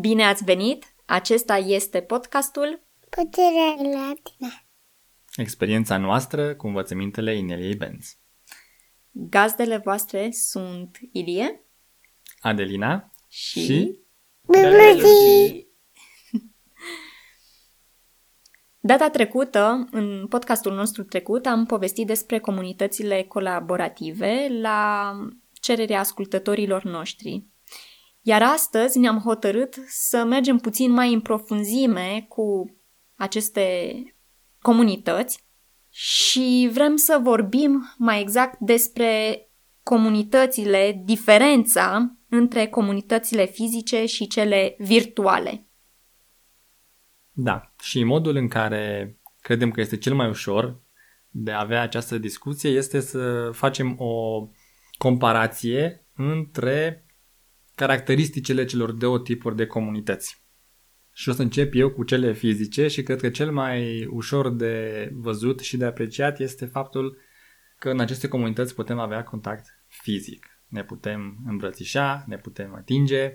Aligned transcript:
Bine 0.00 0.24
ați 0.24 0.44
venit! 0.44 0.94
Acesta 1.04 1.56
este 1.56 2.00
podcastul 2.00 2.82
Puterea 3.10 3.74
Latina. 3.82 4.64
Experiența 5.36 5.96
noastră 5.96 6.54
cu 6.54 6.66
învățămintele 6.66 7.36
Ineliei 7.36 7.74
Benz. 7.74 8.18
Gazdele 9.10 9.76
voastre 9.76 10.30
sunt 10.30 10.98
Ilie 11.12 11.64
Adelina 12.40 13.12
și... 13.28 13.64
și 13.64 13.98
Bibliotecii. 14.40 15.68
Data 18.90 19.10
trecută, 19.10 19.88
în 19.90 20.26
podcastul 20.28 20.74
nostru 20.74 21.02
trecut, 21.04 21.46
am 21.46 21.66
povestit 21.66 22.06
despre 22.06 22.38
comunitățile 22.38 23.22
colaborative 23.22 24.46
la 24.60 25.12
cererea 25.52 25.98
ascultătorilor 25.98 26.84
noștri. 26.84 27.46
Iar 28.28 28.42
astăzi 28.42 28.98
ne-am 28.98 29.18
hotărât 29.18 29.74
să 29.86 30.24
mergem 30.24 30.58
puțin 30.58 30.90
mai 30.90 31.12
în 31.12 31.20
profunzime 31.20 32.26
cu 32.28 32.76
aceste 33.14 33.94
comunități 34.60 35.44
și 35.90 36.70
vrem 36.72 36.96
să 36.96 37.20
vorbim 37.22 37.94
mai 37.98 38.20
exact 38.20 38.58
despre 38.60 39.40
comunitățile, 39.82 41.02
diferența 41.04 42.16
între 42.28 42.66
comunitățile 42.66 43.44
fizice 43.44 44.06
și 44.06 44.26
cele 44.26 44.74
virtuale. 44.78 45.66
Da, 47.32 47.74
și 47.80 48.04
modul 48.04 48.36
în 48.36 48.48
care 48.48 49.16
credem 49.40 49.70
că 49.70 49.80
este 49.80 49.96
cel 49.96 50.14
mai 50.14 50.28
ușor 50.28 50.82
de 51.28 51.50
a 51.50 51.60
avea 51.60 51.82
această 51.82 52.18
discuție 52.18 52.70
este 52.70 53.00
să 53.00 53.50
facem 53.52 53.96
o 53.98 54.46
comparație 54.98 56.06
între 56.14 57.05
caracteristicile 57.76 58.64
celor 58.64 58.90
două 58.92 59.20
tipuri 59.20 59.56
de 59.56 59.66
comunități. 59.66 60.44
Și 61.12 61.28
o 61.28 61.32
să 61.32 61.42
încep 61.42 61.72
eu 61.74 61.90
cu 61.90 62.04
cele 62.04 62.32
fizice 62.32 62.88
și 62.88 63.02
cred 63.02 63.20
că 63.20 63.28
cel 63.28 63.52
mai 63.52 64.04
ușor 64.04 64.50
de 64.50 65.08
văzut 65.12 65.60
și 65.60 65.76
de 65.76 65.84
apreciat 65.84 66.40
este 66.40 66.66
faptul 66.66 67.18
că 67.78 67.90
în 67.90 68.00
aceste 68.00 68.28
comunități 68.28 68.74
putem 68.74 68.98
avea 68.98 69.22
contact 69.22 69.66
fizic. 69.86 70.60
Ne 70.66 70.84
putem 70.84 71.36
îmbrățișa, 71.46 72.24
ne 72.26 72.36
putem 72.36 72.74
atinge 72.74 73.34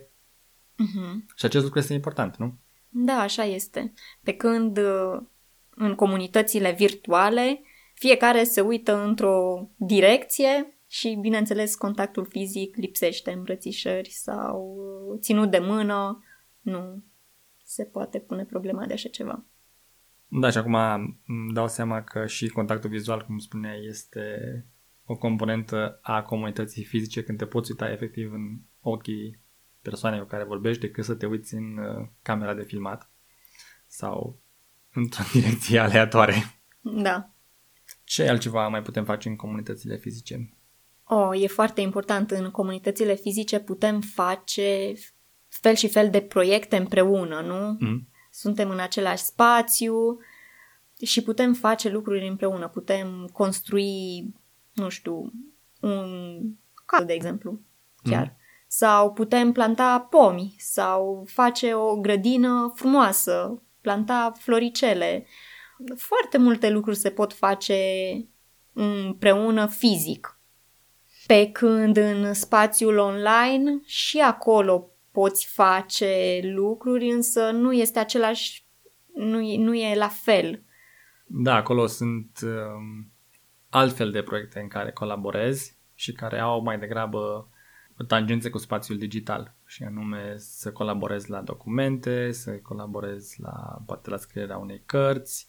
Uh-huh. 0.81 1.36
și 1.36 1.45
acest 1.45 1.64
lucru 1.64 1.80
este 1.80 1.94
important, 1.94 2.36
nu? 2.38 2.58
Da, 2.89 3.14
așa 3.14 3.44
este. 3.44 3.94
Pe 4.23 4.33
când 4.33 4.78
uh, 4.78 5.22
în 5.70 5.95
comunitățile 5.95 6.72
virtuale 6.72 7.61
fiecare 7.94 8.44
se 8.44 8.61
uită 8.61 9.03
într-o 9.03 9.67
direcție 9.76 10.78
și, 10.94 11.17
bineînțeles, 11.22 11.75
contactul 11.75 12.25
fizic 12.25 12.75
lipsește, 12.75 13.31
îmbrățișări 13.31 14.09
sau 14.09 14.75
uh, 14.78 15.20
ținut 15.20 15.52
de 15.52 15.59
mână. 15.59 16.23
Nu 16.59 17.03
se 17.64 17.86
poate 17.86 18.20
pune 18.20 18.45
problema 18.45 18.86
de 18.86 18.94
așa 18.94 19.09
ceva. 19.09 19.45
Da, 20.28 20.50
și 20.50 20.58
acum 20.58 20.75
îmi 21.28 21.53
dau 21.53 21.67
seama 21.67 22.03
că 22.03 22.25
și 22.25 22.48
contactul 22.48 22.89
vizual, 22.89 23.25
cum 23.25 23.38
spuneai, 23.38 23.86
este 23.86 24.22
o 25.06 25.17
componentă 25.17 26.00
a 26.02 26.22
comunității 26.22 26.83
fizice 26.83 27.23
când 27.23 27.38
te 27.38 27.45
poți 27.45 27.72
uita 27.72 27.92
efectiv 27.92 28.33
în 28.33 28.59
ochii 28.80 29.39
persoanei 29.81 30.20
cu 30.20 30.26
care 30.26 30.44
vorbești 30.44 30.81
decât 30.81 31.03
să 31.03 31.16
te 31.16 31.26
uiți 31.26 31.53
în 31.53 31.78
uh, 31.78 32.08
camera 32.22 32.53
de 32.53 32.64
filmat 32.64 33.11
sau 33.88 34.42
într-o 34.94 35.23
direcție 35.33 35.80
aleatoare. 35.80 36.33
Da. 36.81 37.33
Ce 38.03 38.28
altceva 38.28 38.67
mai 38.67 38.81
putem 38.81 39.05
face 39.05 39.30
în 39.30 39.36
comunitățile 39.36 39.98
fizice? 39.98 40.55
Oh, 41.03 41.41
e 41.41 41.47
foarte 41.47 41.81
important. 41.81 42.31
În 42.31 42.52
comunitățile 42.52 43.16
fizice 43.16 43.59
putem 43.59 44.02
face 44.02 44.94
fel 45.47 45.75
și 45.75 45.88
fel 45.88 46.09
de 46.09 46.21
proiecte 46.21 46.77
împreună, 46.77 47.41
nu? 47.41 47.77
Mm? 47.80 48.08
Suntem 48.31 48.69
în 48.69 48.80
același 48.80 49.23
spațiu 49.23 50.19
și 51.05 51.23
putem 51.23 51.53
face 51.53 51.89
lucruri 51.89 52.27
împreună. 52.27 52.67
Putem 52.67 53.30
construi, 53.33 54.26
nu 54.73 54.89
știu, 54.89 55.31
un 55.81 56.42
cadru, 56.86 57.05
de 57.05 57.14
exemplu, 57.14 57.59
chiar. 58.03 58.23
Mhm. 58.23 58.39
Sau 58.67 59.14
putem 59.14 59.52
planta 59.52 59.99
pomi 59.99 60.55
sau 60.58 61.26
face 61.27 61.73
o 61.73 61.95
grădină 61.95 62.71
frumoasă, 62.76 63.61
planta 63.81 64.31
floricele. 64.37 65.26
Foarte 65.95 66.37
multe 66.37 66.70
lucruri 66.70 66.97
se 66.97 67.09
pot 67.09 67.33
face 67.33 67.76
împreună 68.73 69.67
fizic. 69.67 70.40
Pe 71.31 71.52
când 71.52 71.97
în 71.97 72.33
spațiul 72.33 72.97
online 72.97 73.81
și 73.86 74.19
acolo 74.19 74.89
poți 75.11 75.47
face 75.47 76.39
lucruri, 76.43 77.09
însă 77.09 77.52
nu 77.52 77.73
este 77.73 77.99
același, 77.99 78.65
nu 79.15 79.41
e, 79.41 79.58
nu 79.58 79.75
e 79.75 79.95
la 79.95 80.08
fel. 80.08 80.64
Da, 81.25 81.55
acolo 81.55 81.86
sunt 81.86 82.39
um, 82.43 83.11
altfel 83.70 84.11
de 84.11 84.23
proiecte 84.23 84.59
în 84.59 84.67
care 84.67 84.91
colaborezi 84.91 85.77
și 85.93 86.11
care 86.11 86.39
au 86.39 86.61
mai 86.61 86.80
degrabă 86.80 87.49
tangențe 88.08 88.49
cu 88.49 88.58
spațiul 88.58 88.97
digital 88.97 89.55
și 89.65 89.83
anume 89.83 90.33
să 90.37 90.71
colaborezi 90.71 91.30
la 91.30 91.41
documente, 91.41 92.31
să 92.31 92.52
colaborezi 92.52 93.41
la, 93.41 93.81
poate 93.86 94.09
la 94.09 94.17
scrierea 94.17 94.58
unei 94.58 94.83
cărți, 94.86 95.47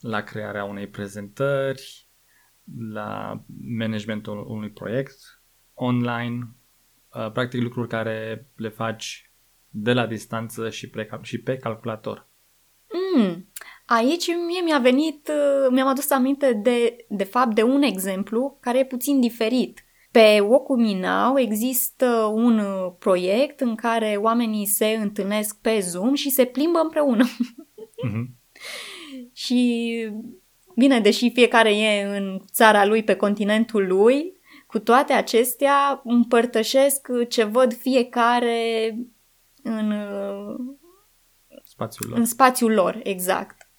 la 0.00 0.22
crearea 0.22 0.64
unei 0.64 0.86
prezentări, 0.86 2.05
la 2.78 3.40
managementul 3.78 4.46
unui 4.48 4.70
proiect 4.70 5.42
online, 5.74 6.48
uh, 7.14 7.32
practic 7.32 7.62
lucruri 7.62 7.88
care 7.88 8.48
le 8.56 8.68
faci 8.68 9.30
de 9.70 9.92
la 9.92 10.06
distanță 10.06 10.70
și, 10.70 10.90
pre, 10.90 11.10
și 11.22 11.38
pe 11.38 11.56
calculator. 11.56 12.28
Mm. 13.16 13.48
Aici 13.86 14.26
mie 14.26 14.60
mi-a 14.64 14.78
venit, 14.78 15.28
uh, 15.28 15.68
mi-am 15.70 15.88
adus 15.88 16.10
aminte 16.10 16.52
de, 16.52 16.96
de 17.08 17.24
fapt 17.24 17.54
de 17.54 17.62
un 17.62 17.82
exemplu 17.82 18.58
care 18.60 18.78
e 18.78 18.84
puțin 18.84 19.20
diferit. 19.20 19.80
Pe 20.10 20.40
Wokuminau 20.40 21.38
există 21.38 22.06
un 22.34 22.58
uh, 22.58 22.92
proiect 22.98 23.60
în 23.60 23.74
care 23.74 24.18
oamenii 24.20 24.66
se 24.66 24.86
întâlnesc 24.86 25.60
pe 25.60 25.80
Zoom 25.80 26.14
și 26.14 26.30
se 26.30 26.44
plimbă 26.44 26.78
împreună. 26.78 27.24
Mhm. 28.02 28.34
Și 29.32 30.10
bine, 30.76 31.00
deși 31.00 31.30
fiecare 31.30 31.78
e 31.78 32.02
în 32.02 32.40
țara 32.52 32.84
lui, 32.84 33.04
pe 33.04 33.14
continentul 33.14 33.86
lui, 33.86 34.36
cu 34.66 34.78
toate 34.78 35.12
acestea 35.12 36.00
împărtășesc 36.04 37.08
ce 37.28 37.44
văd 37.44 37.74
fiecare 37.74 38.90
în, 39.62 39.92
Spațiul 41.62 42.08
lor. 42.08 42.18
în 42.18 42.24
spațiul 42.24 42.72
lor, 42.72 43.00
exact. 43.02 43.70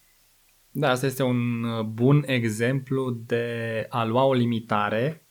Da, 0.70 0.90
asta 0.90 1.06
este 1.06 1.22
un 1.22 1.62
uh, 1.62 1.84
bun 1.84 2.22
exemplu 2.26 3.10
de 3.10 3.86
a 3.88 4.04
lua 4.04 4.24
o 4.24 4.32
limitare 4.32 5.26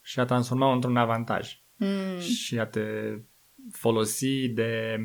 și 0.00 0.20
a 0.20 0.24
transforma-o 0.24 0.72
într-un 0.72 0.96
avantaj. 0.96 1.62
Mm. 1.78 2.18
și 2.20 2.58
a 2.58 2.66
te 2.66 2.82
folosi 3.70 4.48
de 4.48 5.00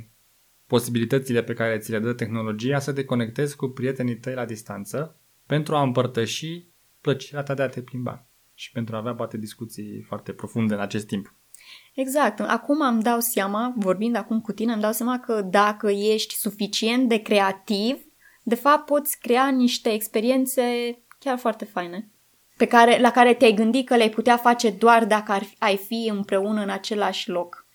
posibilitățile 0.67 1.43
pe 1.43 1.53
care 1.53 1.77
ți 1.77 1.91
le 1.91 1.99
dă 1.99 2.13
tehnologia 2.13 2.79
să 2.79 2.93
te 2.93 3.05
conectezi 3.05 3.55
cu 3.55 3.67
prietenii 3.67 4.17
tăi 4.17 4.33
la 4.33 4.45
distanță 4.45 5.19
pentru 5.53 5.75
a 5.75 5.81
împărtăși 5.81 6.67
plăcerea 7.01 7.43
ta 7.43 7.53
de 7.53 7.61
a 7.61 7.67
te 7.67 7.81
plimba 7.81 8.27
și 8.53 8.71
pentru 8.71 8.95
a 8.95 8.97
avea 8.97 9.15
poate 9.15 9.37
discuții 9.37 10.01
foarte 10.07 10.31
profunde 10.31 10.73
în 10.73 10.79
acest 10.79 11.07
timp. 11.07 11.35
Exact. 11.93 12.39
Acum 12.39 12.81
îmi 12.81 13.01
dau 13.01 13.19
seama, 13.19 13.73
vorbind 13.77 14.15
acum 14.15 14.41
cu 14.41 14.51
tine, 14.51 14.71
îmi 14.73 14.81
dau 14.81 14.91
seama 14.91 15.19
că 15.19 15.41
dacă 15.41 15.91
ești 15.91 16.35
suficient 16.35 17.09
de 17.09 17.17
creativ, 17.17 17.97
de 18.43 18.55
fapt 18.55 18.85
poți 18.85 19.19
crea 19.19 19.49
niște 19.49 19.89
experiențe 19.89 20.63
chiar 21.19 21.37
foarte 21.37 21.65
faine. 21.65 22.11
Pe 22.57 22.65
care, 22.65 22.99
la 22.99 23.11
care 23.11 23.33
te-ai 23.33 23.53
gândit 23.53 23.87
că 23.87 23.95
le-ai 23.95 24.09
putea 24.09 24.37
face 24.37 24.69
doar 24.69 25.05
dacă 25.05 25.31
ar, 25.31 25.43
fi- 25.43 25.55
ai 25.59 25.77
fi 25.77 26.09
împreună 26.11 26.61
în 26.61 26.69
același 26.69 27.29
loc. 27.29 27.67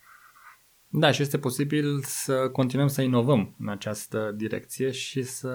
Da, 0.87 1.11
și 1.11 1.21
este 1.21 1.37
posibil 1.37 2.01
să 2.03 2.49
continuăm 2.49 2.87
să 2.87 3.01
inovăm 3.01 3.55
în 3.59 3.69
această 3.69 4.33
direcție 4.35 4.91
și 4.91 5.23
să 5.23 5.51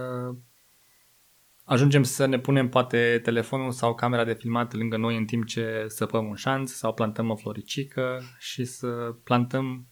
ajungem 1.65 2.03
să 2.03 2.27
ne 2.27 2.39
punem 2.39 2.69
poate 2.69 3.21
telefonul 3.23 3.73
sau 3.73 3.95
camera 3.95 4.25
de 4.25 4.35
filmat 4.35 4.73
lângă 4.73 4.97
noi 4.97 5.17
în 5.17 5.25
timp 5.25 5.47
ce 5.47 5.85
săpăm 5.89 6.27
un 6.27 6.35
șanț 6.35 6.71
sau 6.71 6.95
plantăm 6.95 7.31
o 7.31 7.37
floricică 7.37 8.23
și 8.39 8.65
să 8.65 9.17
plantăm 9.25 9.87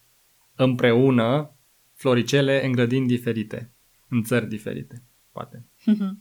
împreună 0.54 1.56
floricele 1.94 2.64
în 2.64 2.72
grădini 2.72 3.06
diferite, 3.06 3.72
în 4.08 4.22
țări 4.22 4.48
diferite, 4.48 5.02
poate. 5.32 5.66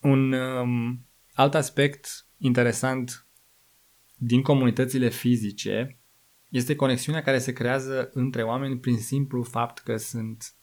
Un 0.00 0.32
um, 0.32 1.06
alt 1.34 1.54
aspect 1.54 2.26
interesant 2.36 3.26
din 4.16 4.42
comunitățile 4.42 5.08
fizice 5.08 6.00
este 6.48 6.76
conexiunea 6.76 7.22
care 7.22 7.38
se 7.38 7.52
creează 7.52 8.10
între 8.12 8.42
oameni 8.42 8.78
prin 8.78 8.98
simplu 8.98 9.42
fapt 9.42 9.78
că 9.78 9.96
sunt 9.96 10.54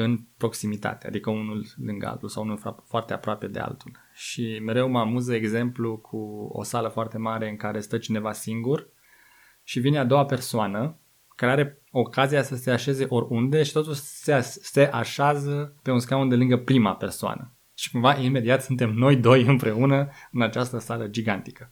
în 0.00 0.18
proximitate, 0.36 1.06
adică 1.06 1.30
unul 1.30 1.66
lângă 1.84 2.06
altul 2.06 2.28
sau 2.28 2.42
unul 2.42 2.58
fra- 2.58 2.84
foarte 2.88 3.12
aproape 3.12 3.46
de 3.46 3.58
altul. 3.58 3.90
Și 4.14 4.60
mereu 4.64 4.88
mă 4.88 4.98
amuză 4.98 5.34
exemplu 5.34 5.96
cu 5.96 6.48
o 6.52 6.62
sală 6.62 6.88
foarte 6.88 7.18
mare 7.18 7.48
în 7.48 7.56
care 7.56 7.80
stă 7.80 7.98
cineva 7.98 8.32
singur 8.32 8.88
și 9.62 9.80
vine 9.80 9.98
a 9.98 10.04
doua 10.04 10.24
persoană 10.24 10.98
care 11.36 11.52
are 11.52 11.82
ocazia 11.90 12.42
să 12.42 12.56
se 12.56 12.70
așeze 12.70 13.06
oriunde 13.08 13.62
și 13.62 13.72
totul 13.72 13.92
se, 13.94 14.40
se 14.40 14.84
așează 14.84 15.76
pe 15.82 15.90
un 15.90 15.98
scaun 15.98 16.28
de 16.28 16.36
lângă 16.36 16.56
prima 16.56 16.94
persoană. 16.94 17.52
Și 17.74 17.90
cumva 17.90 18.14
imediat 18.14 18.62
suntem 18.62 18.90
noi 18.90 19.16
doi 19.16 19.42
împreună 19.42 20.08
în 20.32 20.42
această 20.42 20.78
sală 20.78 21.06
gigantică. 21.06 21.70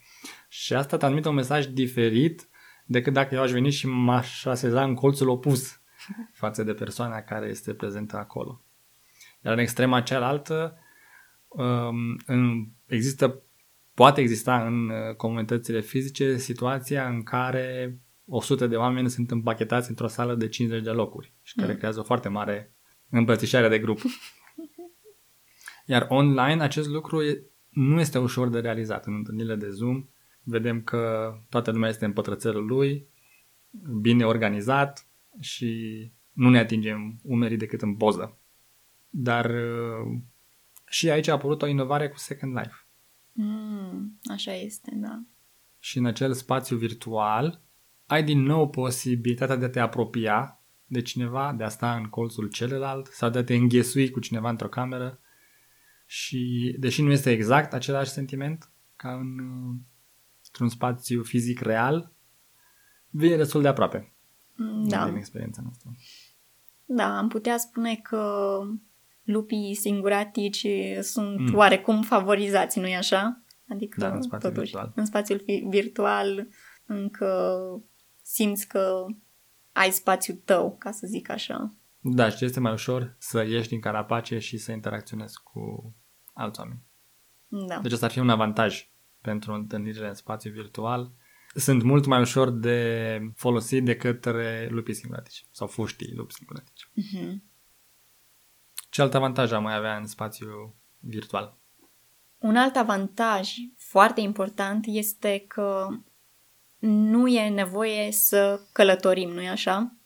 Și 0.49 0.75
asta 0.75 0.96
transmite 0.96 1.28
un 1.28 1.34
mesaj 1.34 1.67
diferit 1.67 2.49
decât 2.87 3.12
dacă 3.12 3.34
eu 3.34 3.43
aș 3.43 3.50
veni 3.50 3.70
și 3.70 3.87
m-aș 3.87 4.44
așeza 4.44 4.84
în 4.84 4.94
colțul 4.94 5.28
opus 5.28 5.81
față 6.32 6.62
de 6.62 6.72
persoana 6.72 7.20
care 7.20 7.46
este 7.46 7.74
prezentă 7.74 8.16
acolo. 8.16 8.64
Iar 9.44 9.52
în 9.52 9.58
extrema 9.58 10.00
cealaltă 10.00 10.78
um, 11.48 12.74
există, 12.86 13.42
poate 13.94 14.20
exista 14.20 14.66
în 14.66 14.88
uh, 14.88 15.14
comunitățile 15.16 15.80
fizice 15.80 16.36
situația 16.36 17.08
în 17.08 17.22
care 17.22 17.98
100 18.26 18.66
de 18.66 18.76
oameni 18.76 19.10
sunt 19.10 19.30
împachetați 19.30 19.88
într-o 19.88 20.06
sală 20.06 20.34
de 20.34 20.48
50 20.48 20.82
de 20.82 20.90
locuri 20.90 21.32
și 21.42 21.54
care 21.54 21.70
mm. 21.70 21.76
creează 21.76 22.00
o 22.00 22.02
foarte 22.02 22.28
mare 22.28 22.74
îmbrățișare 23.10 23.68
de 23.68 23.78
grup. 23.78 24.00
Iar 25.86 26.06
online 26.08 26.62
acest 26.62 26.88
lucru 26.88 27.22
e, 27.22 27.42
nu 27.68 28.00
este 28.00 28.18
ușor 28.18 28.48
de 28.48 28.60
realizat. 28.60 29.06
În 29.06 29.14
întâlnirile 29.14 29.54
de 29.54 29.70
Zoom 29.70 30.08
vedem 30.42 30.82
că 30.82 31.32
toată 31.48 31.70
lumea 31.70 31.88
este 31.88 32.04
în 32.04 32.12
pătrățelul 32.12 32.66
lui, 32.66 33.06
bine 34.00 34.26
organizat 34.26 35.06
și 35.40 36.12
nu 36.32 36.50
ne 36.50 36.58
atingem 36.58 37.20
umerii 37.22 37.56
decât 37.56 37.82
în 37.82 37.96
poză. 37.96 38.38
Dar 39.08 39.50
uh, 39.50 40.20
și 40.88 41.10
aici 41.10 41.28
a 41.28 41.32
apărut 41.32 41.62
o 41.62 41.66
inovare 41.66 42.08
cu 42.08 42.18
Second 42.18 42.56
Life. 42.56 42.86
Mm, 43.32 44.18
așa 44.30 44.54
este, 44.54 44.90
da. 44.94 45.22
Și 45.78 45.98
în 45.98 46.06
acel 46.06 46.32
spațiu 46.32 46.76
virtual 46.76 47.62
ai 48.06 48.24
din 48.24 48.42
nou 48.42 48.70
posibilitatea 48.70 49.56
de 49.56 49.64
a 49.64 49.70
te 49.70 49.80
apropia 49.80 50.60
de 50.84 51.02
cineva, 51.02 51.54
de 51.56 51.64
a 51.64 51.68
sta 51.68 51.96
în 51.96 52.04
colțul 52.04 52.48
celălalt 52.48 53.06
sau 53.06 53.30
de 53.30 53.38
a 53.38 53.44
te 53.44 53.54
înghesui 53.54 54.10
cu 54.10 54.20
cineva 54.20 54.48
într-o 54.48 54.68
cameră 54.68 55.20
și 56.06 56.74
deși 56.78 57.02
nu 57.02 57.10
este 57.10 57.30
exact 57.30 57.72
același 57.72 58.10
sentiment 58.10 58.70
ca 58.96 59.14
în, 59.14 59.38
într-un 60.46 60.68
spațiu 60.68 61.22
fizic 61.22 61.60
real, 61.60 62.12
vine 63.10 63.36
destul 63.36 63.62
de 63.62 63.68
aproape 63.68 64.15
da. 64.84 65.04
din 65.04 65.16
experiența 65.16 65.60
noastră. 65.62 65.90
Da, 66.84 67.18
am 67.18 67.28
putea 67.28 67.58
spune 67.58 67.96
că 67.96 68.58
lupii 69.22 69.74
singuratici 69.74 70.66
sunt 71.00 71.38
mm. 71.38 71.54
oarecum 71.54 72.02
favorizați, 72.02 72.78
nu-i 72.78 72.96
așa? 72.96 73.40
Adică, 73.68 74.00
da, 74.00 74.14
în 74.14 74.22
spațiul 74.22 74.52
totuși, 74.52 74.70
virtual. 74.70 74.92
în 74.94 75.04
spațiul 75.04 75.44
virtual 75.68 76.48
încă 76.86 77.60
simți 78.22 78.68
că 78.68 79.06
ai 79.72 79.90
spațiul 79.90 80.36
tău, 80.44 80.76
ca 80.78 80.90
să 80.90 81.06
zic 81.06 81.30
așa. 81.30 81.74
Da, 82.00 82.28
și 82.28 82.44
este 82.44 82.60
mai 82.60 82.72
ușor 82.72 83.16
să 83.18 83.44
ieși 83.44 83.68
din 83.68 83.80
carapace 83.80 84.38
și 84.38 84.58
să 84.58 84.72
interacționezi 84.72 85.42
cu 85.42 85.94
alți 86.32 86.60
oameni. 86.60 86.80
Da. 87.48 87.78
Deci 87.82 87.92
asta 87.92 88.06
ar 88.06 88.12
fi 88.12 88.18
un 88.18 88.30
avantaj 88.30 88.90
pentru 89.20 89.52
întâlnirile 89.52 90.08
în 90.08 90.14
spațiu 90.14 90.50
virtual. 90.50 91.12
Sunt 91.56 91.82
mult 91.82 92.06
mai 92.06 92.20
ușor 92.20 92.50
de 92.50 93.20
folosit 93.34 93.84
de 93.84 93.96
către 93.96 94.68
lupii 94.70 94.94
singuratici 94.94 95.46
sau 95.50 95.66
fuștii 95.66 96.14
lupi 96.14 96.34
singuratici. 96.34 96.88
Uh-huh. 96.88 97.34
Ce 98.90 99.02
alt 99.02 99.14
avantaj 99.14 99.52
am 99.52 99.62
mai 99.62 99.74
avea 99.74 99.96
în 99.96 100.06
spațiu 100.06 100.74
virtual? 100.98 101.58
Un 102.38 102.56
alt 102.56 102.76
avantaj 102.76 103.54
foarte 103.76 104.20
important 104.20 104.84
este 104.88 105.44
că 105.48 105.88
nu 106.78 107.28
e 107.28 107.48
nevoie 107.48 108.12
să 108.12 108.60
călătorim, 108.72 109.28
nu-i 109.28 109.48
așa? 109.48 109.96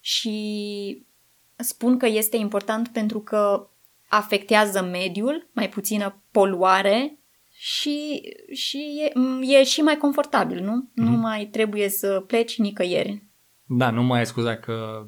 Și 0.00 1.06
spun 1.56 1.98
că 1.98 2.06
este 2.06 2.36
important 2.36 2.88
pentru 2.88 3.20
că 3.20 3.70
afectează 4.08 4.82
mediul, 4.82 5.48
mai 5.52 5.68
puțină 5.68 6.22
poluare 6.30 7.19
și, 7.62 8.22
și 8.52 8.78
e, 8.78 9.12
e 9.58 9.64
și 9.64 9.80
mai 9.80 9.96
confortabil, 9.96 10.64
nu? 10.64 10.90
Mm-hmm. 10.90 10.94
Nu 10.94 11.10
mai 11.10 11.46
trebuie 11.46 11.88
să 11.88 12.24
pleci 12.26 12.58
nicăieri. 12.58 13.24
Da, 13.64 13.90
nu 13.90 14.02
mai 14.02 14.18
ai 14.18 14.26
scuza 14.26 14.56
că 14.56 15.06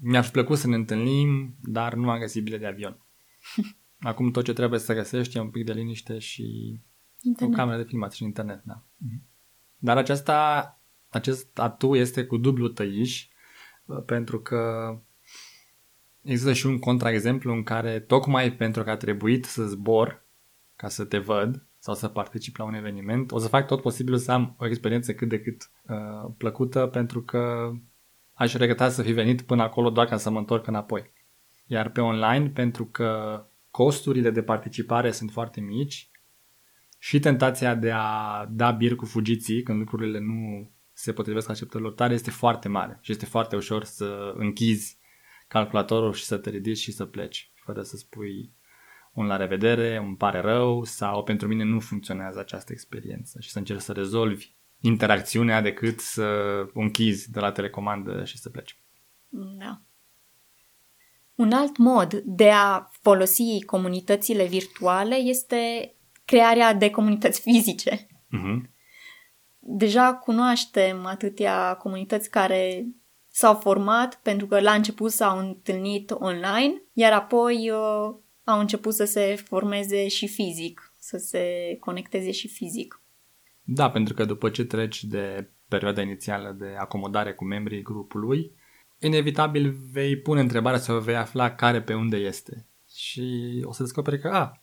mi-ar 0.00 0.24
fi 0.24 0.30
plăcut 0.30 0.58
să 0.58 0.68
ne 0.68 0.74
întâlnim, 0.74 1.56
dar 1.62 1.94
nu 1.94 2.10
am 2.10 2.18
găsit 2.18 2.42
bilet 2.42 2.60
de 2.60 2.66
avion. 2.66 2.98
Acum 4.00 4.30
tot 4.30 4.44
ce 4.44 4.52
trebuie 4.52 4.80
să 4.80 4.94
găsești 4.94 5.36
e 5.36 5.40
un 5.40 5.50
pic 5.50 5.64
de 5.64 5.72
liniște 5.72 6.18
și 6.18 6.78
internet. 7.20 7.54
o 7.54 7.58
cameră 7.58 7.82
de 7.82 7.88
filmat 7.88 8.12
și 8.12 8.24
internet, 8.24 8.62
da. 8.64 8.82
Mm-hmm. 8.82 9.22
Dar 9.78 9.96
aceasta, 9.96 10.80
acest 11.08 11.58
atu 11.58 11.94
este 11.94 12.24
cu 12.24 12.36
dublu 12.36 12.68
tăiș, 12.68 13.28
pentru 14.06 14.40
că 14.40 14.62
există 16.22 16.52
și 16.52 16.66
un 16.66 16.78
contraexemplu 16.78 17.52
în 17.52 17.62
care 17.62 18.00
tocmai 18.00 18.52
pentru 18.52 18.82
că 18.82 18.90
a 18.90 18.96
trebuit 18.96 19.44
să 19.44 19.66
zbor 19.66 20.26
ca 20.76 20.88
să 20.88 21.04
te 21.04 21.18
văd 21.18 21.66
sau 21.84 21.94
să 21.94 22.08
particip 22.08 22.56
la 22.56 22.64
un 22.64 22.74
eveniment, 22.74 23.32
o 23.32 23.38
să 23.38 23.48
fac 23.48 23.66
tot 23.66 23.80
posibilul 23.80 24.18
să 24.18 24.32
am 24.32 24.54
o 24.58 24.66
experiență 24.66 25.14
cât 25.14 25.28
de 25.28 25.40
cât 25.40 25.70
uh, 25.82 26.30
plăcută 26.36 26.86
pentru 26.86 27.22
că 27.22 27.72
aș 28.32 28.54
regreta 28.54 28.88
să 28.88 29.02
fi 29.02 29.12
venit 29.12 29.42
până 29.42 29.62
acolo 29.62 29.90
doar 29.90 30.06
ca 30.06 30.16
să 30.16 30.30
mă 30.30 30.38
întorc 30.38 30.66
înapoi. 30.66 31.12
Iar 31.66 31.90
pe 31.90 32.00
online, 32.00 32.48
pentru 32.48 32.84
că 32.86 33.42
costurile 33.70 34.30
de 34.30 34.42
participare 34.42 35.10
sunt 35.10 35.30
foarte 35.30 35.60
mici, 35.60 36.10
și 36.98 37.18
tentația 37.18 37.74
de 37.74 37.90
a 37.90 38.46
da 38.50 38.70
bir 38.70 38.94
cu 38.94 39.04
fugiții 39.04 39.62
când 39.62 39.78
lucrurile 39.78 40.18
nu 40.18 40.70
se 40.92 41.12
potrivesc 41.12 41.48
așteptărilor 41.48 41.92
tale 41.92 42.14
este 42.14 42.30
foarte 42.30 42.68
mare 42.68 42.98
și 43.00 43.12
este 43.12 43.26
foarte 43.26 43.56
ușor 43.56 43.84
să 43.84 44.34
închizi 44.36 44.98
calculatorul 45.48 46.12
și 46.12 46.24
să 46.24 46.36
te 46.36 46.50
ridici 46.50 46.78
și 46.78 46.92
să 46.92 47.04
pleci 47.04 47.52
fără 47.54 47.82
să 47.82 47.96
spui 47.96 48.52
un 49.14 49.26
la 49.26 49.36
revedere, 49.36 49.98
un 49.98 50.14
pare 50.14 50.40
rău 50.40 50.84
sau 50.84 51.22
pentru 51.22 51.48
mine 51.48 51.64
nu 51.64 51.80
funcționează 51.80 52.38
această 52.38 52.72
experiență 52.72 53.40
și 53.40 53.50
să 53.50 53.58
încerci 53.58 53.80
să 53.80 53.92
rezolvi 53.92 54.54
interacțiunea 54.80 55.60
decât 55.60 56.00
să 56.00 56.26
închizi 56.74 57.30
de 57.30 57.40
la 57.40 57.52
telecomandă 57.52 58.24
și 58.24 58.38
să 58.38 58.50
pleci. 58.50 58.78
Da. 59.58 59.80
Un 61.34 61.52
alt 61.52 61.76
mod 61.76 62.14
de 62.14 62.50
a 62.50 62.88
folosi 63.00 63.64
comunitățile 63.66 64.46
virtuale 64.46 65.14
este 65.14 65.94
crearea 66.24 66.74
de 66.74 66.90
comunități 66.90 67.40
fizice. 67.40 68.06
Uh-huh. 68.06 68.72
Deja 69.58 70.14
cunoaștem 70.14 71.06
atâtea 71.06 71.74
comunități 71.74 72.30
care 72.30 72.86
s-au 73.30 73.54
format 73.54 74.20
pentru 74.22 74.46
că 74.46 74.60
la 74.60 74.72
început 74.72 75.10
s-au 75.10 75.38
întâlnit 75.38 76.10
online, 76.10 76.82
iar 76.92 77.12
apoi 77.12 77.70
uh, 77.70 78.14
au 78.44 78.60
început 78.60 78.94
să 78.94 79.04
se 79.04 79.34
formeze 79.44 80.08
și 80.08 80.28
fizic, 80.28 80.92
să 80.98 81.16
se 81.16 81.76
conecteze 81.80 82.30
și 82.30 82.48
fizic. 82.48 83.02
Da, 83.62 83.90
pentru 83.90 84.14
că 84.14 84.24
după 84.24 84.50
ce 84.50 84.64
treci 84.64 85.04
de 85.04 85.50
perioada 85.68 86.02
inițială 86.02 86.56
de 86.58 86.74
acomodare 86.78 87.34
cu 87.34 87.44
membrii 87.44 87.82
grupului, 87.82 88.52
inevitabil 88.98 89.76
vei 89.90 90.16
pune 90.16 90.40
întrebarea 90.40 90.78
sau 90.78 91.00
vei 91.00 91.16
afla 91.16 91.54
care 91.54 91.82
pe 91.82 91.94
unde 91.94 92.16
este. 92.16 92.66
Și 92.94 93.60
o 93.64 93.72
să 93.72 93.82
descoperi 93.82 94.20
că, 94.20 94.28
a, 94.28 94.62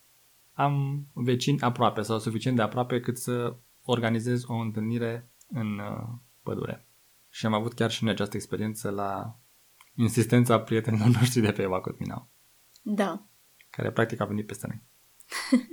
am 0.53 1.05
vecini 1.13 1.61
aproape 1.61 2.01
sau 2.01 2.19
suficient 2.19 2.55
de 2.55 2.61
aproape 2.61 2.99
cât 2.99 3.17
să 3.17 3.55
organizez 3.83 4.43
o 4.47 4.53
întâlnire 4.53 5.29
în 5.47 5.79
uh, 5.79 6.07
pădure. 6.43 6.85
Și 7.29 7.45
am 7.45 7.53
avut 7.53 7.73
chiar 7.73 7.91
și 7.91 8.03
noi 8.03 8.13
această 8.13 8.35
experiență 8.35 8.89
la 8.89 9.39
insistența 9.95 10.59
prietenilor 10.59 11.07
noștri 11.19 11.41
de 11.41 11.51
pe 11.51 11.61
Eva 11.61 11.81
Cotminau. 11.81 12.29
Da. 12.81 13.25
Care 13.71 13.91
practic 13.91 14.19
a 14.19 14.25
venit 14.25 14.45
peste 14.45 14.67
noi. 14.67 14.81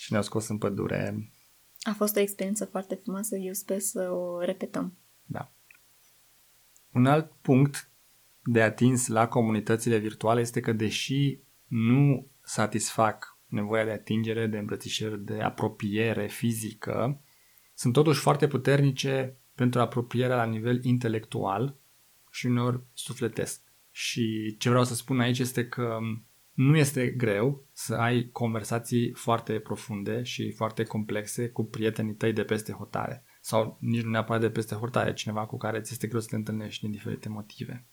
și 0.00 0.10
ne-au 0.10 0.22
scos 0.22 0.48
în 0.48 0.58
pădure. 0.58 1.32
A 1.80 1.92
fost 1.92 2.16
o 2.16 2.20
experiență 2.20 2.64
foarte 2.64 2.94
frumoasă, 2.94 3.36
eu 3.36 3.52
sper 3.52 3.78
să 3.78 4.10
o 4.10 4.40
repetăm. 4.40 4.98
Da. 5.24 5.52
Un 6.92 7.06
alt 7.06 7.32
punct 7.40 7.90
de 8.44 8.62
atins 8.62 9.06
la 9.06 9.28
comunitățile 9.28 9.98
virtuale 9.98 10.40
este 10.40 10.60
că 10.60 10.72
deși 10.72 11.38
nu 11.66 12.30
satisfac 12.42 13.38
nevoia 13.46 13.84
de 13.84 13.90
atingere, 13.90 14.46
de 14.46 14.58
îmbrățișări, 14.58 15.24
de 15.24 15.40
apropiere 15.40 16.26
fizică, 16.26 17.22
sunt 17.74 17.92
totuși 17.92 18.20
foarte 18.20 18.46
puternice 18.46 19.36
pentru 19.54 19.80
apropierea 19.80 20.36
la 20.36 20.44
nivel 20.44 20.84
intelectual 20.84 21.76
și 22.30 22.46
uneori 22.46 22.82
sufletesc. 22.92 23.63
Și 23.96 24.56
ce 24.58 24.68
vreau 24.68 24.84
să 24.84 24.94
spun 24.94 25.20
aici 25.20 25.38
este 25.38 25.68
că 25.68 25.98
nu 26.52 26.76
este 26.76 27.10
greu 27.10 27.66
să 27.72 27.94
ai 27.94 28.28
conversații 28.32 29.12
foarte 29.12 29.58
profunde 29.58 30.22
și 30.22 30.50
foarte 30.50 30.82
complexe 30.82 31.48
cu 31.48 31.64
prietenii 31.64 32.14
tăi 32.14 32.32
de 32.32 32.44
peste 32.44 32.72
hotare. 32.72 33.24
Sau 33.40 33.78
nici 33.80 34.02
nu 34.02 34.10
neapărat 34.10 34.40
de 34.40 34.50
peste 34.50 34.74
hotare, 34.74 35.12
cineva 35.12 35.46
cu 35.46 35.56
care 35.56 35.80
ți 35.80 35.92
este 35.92 36.06
greu 36.06 36.20
să 36.20 36.26
te 36.30 36.36
întâlnești 36.36 36.82
din 36.82 36.90
diferite 36.90 37.28
motive. 37.28 37.86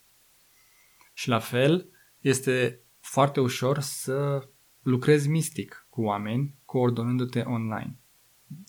Și 1.14 1.30
la 1.30 1.40
fel, 1.40 1.90
este 2.20 2.82
foarte 3.00 3.40
ușor 3.40 3.80
să 3.80 4.50
lucrezi 4.82 5.30
mistic 5.30 5.88
cu 5.90 6.02
oameni, 6.02 6.56
coordonându-te 6.66 7.40
online 7.40 8.00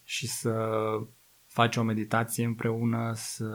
și 0.04 0.26
să 0.26 0.70
face 1.46 1.80
o 1.80 1.82
meditație 1.82 2.44
împreună, 2.44 3.12
să 3.14 3.46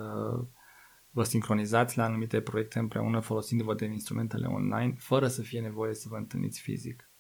vă 1.17 1.23
sincronizați 1.23 1.97
la 1.97 2.03
anumite 2.03 2.41
proiecte 2.41 2.79
împreună 2.79 3.19
folosindu-vă 3.19 3.73
de 3.73 3.85
instrumentele 3.85 4.47
online, 4.47 4.95
fără 4.97 5.27
să 5.27 5.41
fie 5.41 5.61
nevoie 5.61 5.93
să 5.93 6.07
vă 6.09 6.15
întâlniți 6.15 6.59
fizic. 6.59 7.11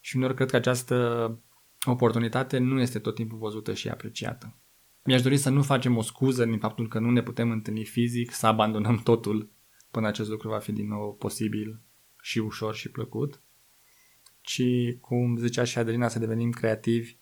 Și 0.00 0.16
uneori 0.16 0.34
cred 0.34 0.50
că 0.50 0.56
această 0.56 1.38
oportunitate 1.86 2.58
nu 2.58 2.80
este 2.80 2.98
tot 2.98 3.14
timpul 3.14 3.38
văzută 3.38 3.74
și 3.74 3.88
apreciată. 3.88 4.56
Mi-aș 5.04 5.22
dori 5.22 5.36
să 5.36 5.50
nu 5.50 5.62
facem 5.62 5.96
o 5.96 6.02
scuză 6.02 6.44
din 6.44 6.58
faptul 6.58 6.88
că 6.88 6.98
nu 6.98 7.10
ne 7.10 7.22
putem 7.22 7.50
întâlni 7.50 7.84
fizic, 7.84 8.32
să 8.32 8.46
abandonăm 8.46 8.96
totul 8.98 9.50
până 9.90 10.06
acest 10.06 10.28
lucru 10.28 10.48
va 10.48 10.58
fi 10.58 10.72
din 10.72 10.88
nou 10.88 11.14
posibil 11.14 11.80
și 12.20 12.38
ușor 12.38 12.74
și 12.74 12.90
plăcut, 12.90 13.42
ci, 14.40 14.62
cum 15.00 15.36
zicea 15.36 15.64
și 15.64 15.78
Adelina, 15.78 16.08
să 16.08 16.18
devenim 16.18 16.50
creativi 16.50 17.16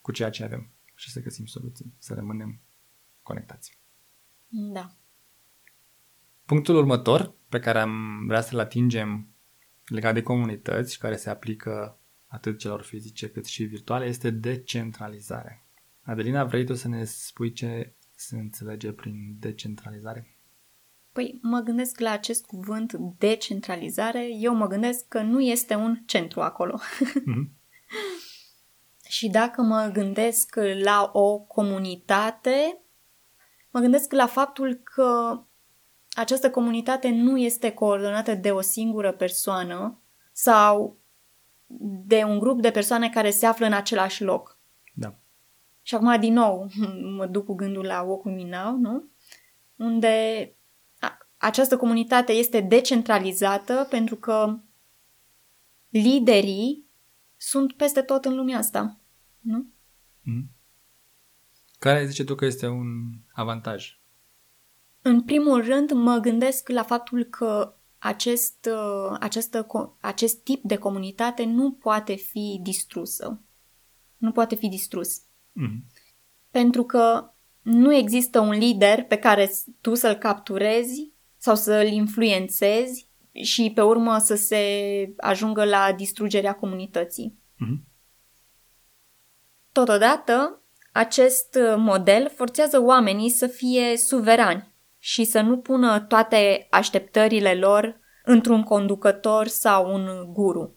cu 0.00 0.12
ceea 0.12 0.30
ce 0.30 0.44
avem 0.44 0.70
și 0.94 1.10
să 1.10 1.20
găsim 1.20 1.46
soluții, 1.46 1.94
să 1.98 2.14
rămânem 2.14 2.60
conectați. 3.22 3.78
Da. 4.48 4.94
Punctul 6.50 6.76
următor 6.76 7.34
pe 7.48 7.58
care 7.58 7.78
am 7.78 8.24
vrea 8.26 8.40
să-l 8.40 8.58
atingem 8.58 9.28
legat 9.86 10.14
de 10.14 10.22
comunități 10.22 10.92
și 10.92 10.98
care 10.98 11.16
se 11.16 11.30
aplică 11.30 11.98
atât 12.26 12.58
celor 12.58 12.82
fizice 12.82 13.30
cât 13.30 13.46
și 13.46 13.64
virtuale 13.64 14.04
este 14.04 14.30
decentralizarea. 14.30 15.64
Adelina, 16.02 16.44
vrei 16.44 16.64
tu 16.64 16.74
să 16.74 16.88
ne 16.88 17.04
spui 17.04 17.52
ce 17.52 17.94
se 18.14 18.36
înțelege 18.36 18.92
prin 18.92 19.36
decentralizare? 19.38 20.36
Păi 21.12 21.38
mă 21.42 21.60
gândesc 21.60 22.00
la 22.00 22.10
acest 22.10 22.46
cuvânt 22.46 22.92
decentralizare, 23.18 24.28
eu 24.40 24.54
mă 24.54 24.66
gândesc 24.66 25.08
că 25.08 25.20
nu 25.20 25.40
este 25.40 25.74
un 25.74 26.02
centru 26.06 26.40
acolo. 26.40 26.80
Mm-hmm. 26.80 27.50
și 29.16 29.28
dacă 29.28 29.62
mă 29.62 29.90
gândesc 29.92 30.54
la 30.82 31.10
o 31.12 31.38
comunitate, 31.38 32.80
mă 33.70 33.80
gândesc 33.80 34.12
la 34.12 34.26
faptul 34.26 34.74
că 34.74 35.40
această 36.10 36.50
comunitate 36.50 37.08
nu 37.08 37.38
este 37.38 37.72
coordonată 37.72 38.34
de 38.34 38.50
o 38.50 38.60
singură 38.60 39.12
persoană 39.12 40.00
sau 40.32 40.98
de 42.04 42.22
un 42.24 42.38
grup 42.38 42.60
de 42.60 42.70
persoane 42.70 43.10
care 43.10 43.30
se 43.30 43.46
află 43.46 43.66
în 43.66 43.72
același 43.72 44.22
loc. 44.22 44.58
Da. 44.94 45.14
Și 45.82 45.94
acum, 45.94 46.20
din 46.20 46.32
nou, 46.32 46.70
mă 47.16 47.26
duc 47.26 47.44
cu 47.44 47.54
gândul 47.54 47.84
la 47.84 48.02
Walk 48.02 48.24
With 48.24 48.42
Me 48.42 48.56
Now, 48.56 48.76
nu? 48.76 49.08
Unde 49.76 50.54
această 51.36 51.76
comunitate 51.76 52.32
este 52.32 52.60
decentralizată 52.60 53.86
pentru 53.90 54.16
că 54.16 54.58
liderii 55.88 56.86
sunt 57.36 57.72
peste 57.72 58.02
tot 58.02 58.24
în 58.24 58.34
lumea 58.34 58.58
asta, 58.58 59.00
nu? 59.40 59.66
Mm. 60.20 60.50
Care 61.78 62.06
zice 62.06 62.24
tu 62.24 62.34
că 62.34 62.44
este 62.44 62.66
un 62.66 62.86
avantaj? 63.32 63.99
În 65.02 65.22
primul 65.22 65.64
rând, 65.64 65.92
mă 65.92 66.18
gândesc 66.18 66.68
la 66.68 66.82
faptul 66.82 67.24
că 67.24 67.74
acest, 67.98 68.68
uh, 68.70 69.16
această, 69.20 69.66
acest 70.00 70.42
tip 70.42 70.62
de 70.62 70.76
comunitate 70.76 71.44
nu 71.44 71.72
poate 71.72 72.14
fi 72.14 72.60
distrusă. 72.62 73.40
Nu 74.16 74.32
poate 74.32 74.54
fi 74.54 74.68
distrus. 74.68 75.20
Mm. 75.52 75.84
Pentru 76.50 76.84
că 76.84 77.32
nu 77.62 77.94
există 77.94 78.40
un 78.40 78.50
lider 78.50 79.04
pe 79.04 79.16
care 79.16 79.50
tu 79.80 79.94
să-l 79.94 80.14
capturezi 80.14 81.10
sau 81.36 81.54
să-l 81.54 81.86
influențezi 81.86 83.08
și 83.32 83.72
pe 83.74 83.80
urmă 83.80 84.18
să 84.18 84.34
se 84.34 84.64
ajungă 85.16 85.64
la 85.64 85.92
distrugerea 85.92 86.54
comunității. 86.54 87.38
Mm-hmm. 87.54 87.88
Totodată, 89.72 90.62
acest 90.92 91.58
model 91.76 92.30
forțează 92.34 92.82
oamenii 92.82 93.30
să 93.30 93.46
fie 93.46 93.96
suverani 93.96 94.69
și 95.02 95.24
să 95.24 95.40
nu 95.40 95.58
pună 95.58 96.00
toate 96.00 96.66
așteptările 96.70 97.54
lor 97.54 98.00
într-un 98.24 98.62
conducător 98.62 99.46
sau 99.46 99.94
un 99.94 100.32
guru. 100.32 100.74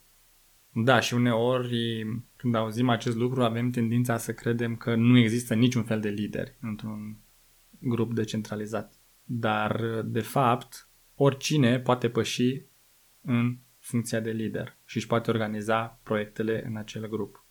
Da, 0.76 1.00
și 1.00 1.14
uneori 1.14 2.04
când 2.36 2.56
auzim 2.56 2.90
acest 2.90 3.16
lucru 3.16 3.44
avem 3.44 3.70
tendința 3.70 4.18
să 4.18 4.34
credem 4.34 4.76
că 4.76 4.96
nu 4.96 5.18
există 5.18 5.54
niciun 5.54 5.84
fel 5.84 6.00
de 6.00 6.10
lider 6.10 6.56
într-un 6.62 7.18
grup 7.80 8.14
decentralizat. 8.14 8.94
Dar, 9.24 10.02
de 10.06 10.22
fapt, 10.22 10.90
oricine 11.16 11.80
poate 11.80 12.10
păși 12.10 12.62
în 13.22 13.58
funcția 13.80 14.20
de 14.20 14.32
lider 14.32 14.78
și 14.86 14.98
își 14.98 15.08
poate 15.08 15.32
organiza 15.32 16.00
proiectele 16.04 16.66
în 16.66 16.78
acel 16.78 17.08
grup. 17.08 17.46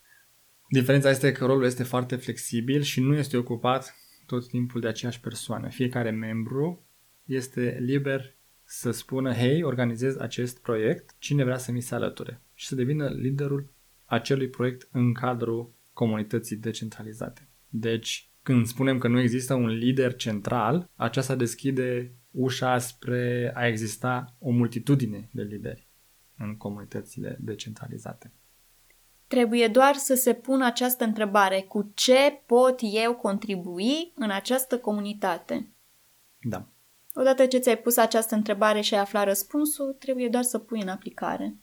Diferența 0.69 1.11
este 1.11 1.33
că 1.33 1.45
rolul 1.45 1.65
este 1.65 1.83
foarte 1.83 2.17
flexibil 2.17 2.83
și 2.83 3.01
nu 3.01 3.15
este 3.15 3.37
ocupat 3.37 3.95
tot 4.27 4.49
timpul 4.49 4.81
de 4.81 4.89
aceeași 4.89 5.21
persoană. 5.21 5.69
Fiecare 5.69 6.11
membru 6.11 6.87
este 7.25 7.79
liber 7.81 8.37
să 8.65 8.91
spună, 8.91 9.33
hei, 9.33 9.63
organizez 9.63 10.17
acest 10.17 10.63
proiect, 10.63 11.15
cine 11.19 11.45
vrea 11.45 11.59
să 11.59 11.73
mi 11.73 11.81
se 11.81 11.95
alăture 11.95 12.41
și 12.55 12.67
să 12.67 12.75
devină 12.75 13.09
liderul 13.09 13.73
acelui 14.05 14.49
proiect 14.49 14.89
în 14.93 15.13
cadrul 15.13 15.75
comunității 15.93 16.57
decentralizate. 16.57 17.49
Deci, 17.69 18.31
când 18.43 18.67
spunem 18.67 18.99
că 18.99 19.09
nu 19.09 19.21
există 19.21 19.55
un 19.55 19.67
lider 19.67 20.15
central, 20.15 20.91
aceasta 20.97 21.35
deschide 21.35 22.15
ușa 22.31 22.79
spre 22.79 23.53
a 23.55 23.67
exista 23.67 24.37
o 24.39 24.51
multitudine 24.51 25.29
de 25.33 25.43
lideri 25.43 25.89
în 26.37 26.57
comunitățile 26.57 27.39
decentralizate. 27.41 28.33
Trebuie 29.33 29.69
doar 29.69 29.95
să 29.95 30.15
se 30.15 30.35
pună 30.35 30.65
această 30.65 31.05
întrebare, 31.05 31.61
cu 31.61 31.93
ce 31.95 32.43
pot 32.47 32.79
eu 32.81 33.15
contribui 33.15 34.13
în 34.15 34.31
această 34.31 34.79
comunitate? 34.79 35.73
Da. 36.41 36.67
Odată 37.15 37.47
ce 37.47 37.59
ți-ai 37.59 37.79
pus 37.79 37.97
această 37.97 38.35
întrebare 38.35 38.81
și 38.81 38.95
ai 38.95 39.01
aflat 39.01 39.25
răspunsul, 39.25 39.97
trebuie 39.99 40.29
doar 40.29 40.43
să 40.43 40.59
pui 40.59 40.81
în 40.81 40.89
aplicare. 40.89 41.57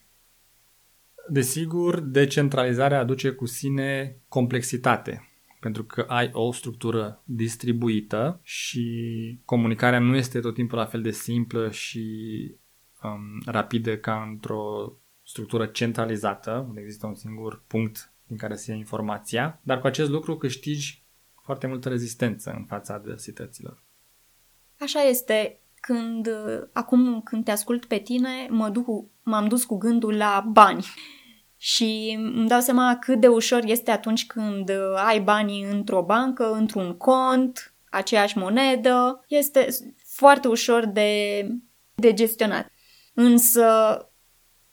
Desigur, 1.28 2.00
decentralizarea 2.00 2.98
aduce 2.98 3.30
cu 3.30 3.46
sine 3.46 4.16
complexitate, 4.28 5.28
pentru 5.60 5.84
că 5.84 6.04
ai 6.08 6.30
o 6.32 6.52
structură 6.52 7.22
distribuită 7.24 8.40
și 8.42 8.84
comunicarea 9.44 9.98
nu 9.98 10.16
este 10.16 10.40
tot 10.40 10.54
timpul 10.54 10.78
la 10.78 10.86
fel 10.86 11.02
de 11.02 11.10
simplă 11.10 11.70
și 11.70 12.04
um, 13.02 13.42
rapidă 13.44 13.96
ca 13.96 14.26
într-o 14.30 14.94
structură 15.30 15.66
centralizată, 15.66 16.64
unde 16.68 16.80
există 16.80 17.06
un 17.06 17.14
singur 17.14 17.62
punct 17.66 18.12
din 18.26 18.36
care 18.36 18.54
se 18.54 18.70
ia 18.70 18.76
informația, 18.76 19.60
dar 19.62 19.80
cu 19.80 19.86
acest 19.86 20.10
lucru 20.10 20.36
câștigi 20.36 21.04
foarte 21.42 21.66
multă 21.66 21.88
rezistență 21.88 22.54
în 22.56 22.64
fața 22.64 22.94
adversităților. 22.94 23.82
Așa 24.80 25.00
este. 25.00 25.60
Când, 25.80 26.28
acum 26.72 27.20
când 27.22 27.44
te 27.44 27.50
ascult 27.50 27.84
pe 27.84 27.98
tine, 27.98 28.46
mă 28.50 28.68
duc, 28.68 29.10
m-am 29.22 29.48
dus 29.48 29.64
cu 29.64 29.76
gândul 29.76 30.16
la 30.16 30.46
bani. 30.48 30.86
Și 31.56 32.18
îmi 32.34 32.48
dau 32.48 32.60
seama 32.60 32.96
cât 33.00 33.20
de 33.20 33.28
ușor 33.28 33.62
este 33.64 33.90
atunci 33.90 34.26
când 34.26 34.70
ai 34.96 35.20
banii 35.20 35.64
într-o 35.64 36.04
bancă, 36.04 36.52
într-un 36.52 36.96
cont, 36.96 37.74
aceeași 37.90 38.38
monedă. 38.38 39.24
Este 39.28 39.68
foarte 40.04 40.48
ușor 40.48 40.86
de, 40.86 41.42
de 41.94 42.12
gestionat. 42.14 42.70
Însă 43.14 43.64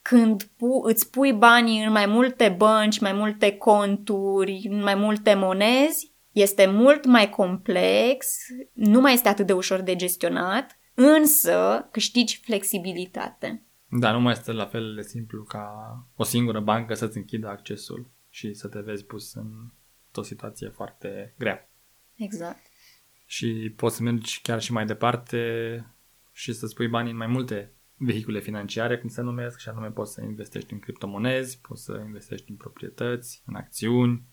când 0.10 0.44
pu- 0.44 0.84
îți 0.86 1.10
pui 1.10 1.34
banii 1.34 1.84
în 1.84 1.92
mai 1.92 2.06
multe 2.06 2.56
bănci, 2.58 3.00
mai 3.00 3.14
multe 3.14 3.58
conturi, 3.58 4.68
în 4.70 4.82
mai 4.84 4.96
multe 4.96 5.34
monezi, 5.34 6.12
este 6.32 6.66
mult 6.66 7.06
mai 7.06 7.30
complex, 7.30 8.28
nu 8.74 9.00
mai 9.00 9.14
este 9.14 9.28
atât 9.28 9.46
de 9.46 9.54
ușor 9.54 9.80
de 9.82 9.96
gestionat, 9.96 10.80
însă 10.94 11.88
câștigi 11.92 12.40
flexibilitate. 12.40 13.64
Da, 13.88 14.12
nu 14.12 14.20
mai 14.20 14.32
este 14.32 14.52
la 14.52 14.66
fel 14.66 14.96
de 14.96 15.02
simplu 15.02 15.44
ca 15.44 15.98
o 16.16 16.24
singură 16.24 16.60
bancă 16.60 16.94
să-ți 16.94 17.18
închidă 17.18 17.48
accesul 17.48 18.10
și 18.30 18.54
să 18.54 18.68
te 18.68 18.80
vezi 18.80 19.06
pus 19.06 19.34
în 19.34 19.72
o 20.16 20.22
situație 20.22 20.70
foarte 20.70 21.34
grea. 21.38 21.70
Exact. 22.16 22.60
Și 23.26 23.74
poți 23.76 23.96
să 23.96 24.04
mergi 24.04 24.42
chiar 24.42 24.62
și 24.62 24.72
mai 24.72 24.86
departe 24.86 25.40
și 26.32 26.54
să-ți 26.54 26.76
pui 26.76 26.88
banii 26.88 27.12
în 27.12 27.18
mai 27.18 27.28
multe 27.28 27.72
vehicule 27.98 28.40
financiare, 28.40 28.98
cum 28.98 29.10
se 29.10 29.22
numesc, 29.22 29.60
și 29.60 29.70
anume 29.70 29.92
poți 29.92 30.14
să 30.14 30.22
investești 30.22 30.74
în 30.74 30.80
criptomonezi, 30.80 31.62
poți 31.62 31.84
să 31.84 32.02
investești 32.06 32.50
în 32.50 32.56
proprietăți, 32.56 33.42
în 33.46 33.56
acțiuni. 33.56 34.28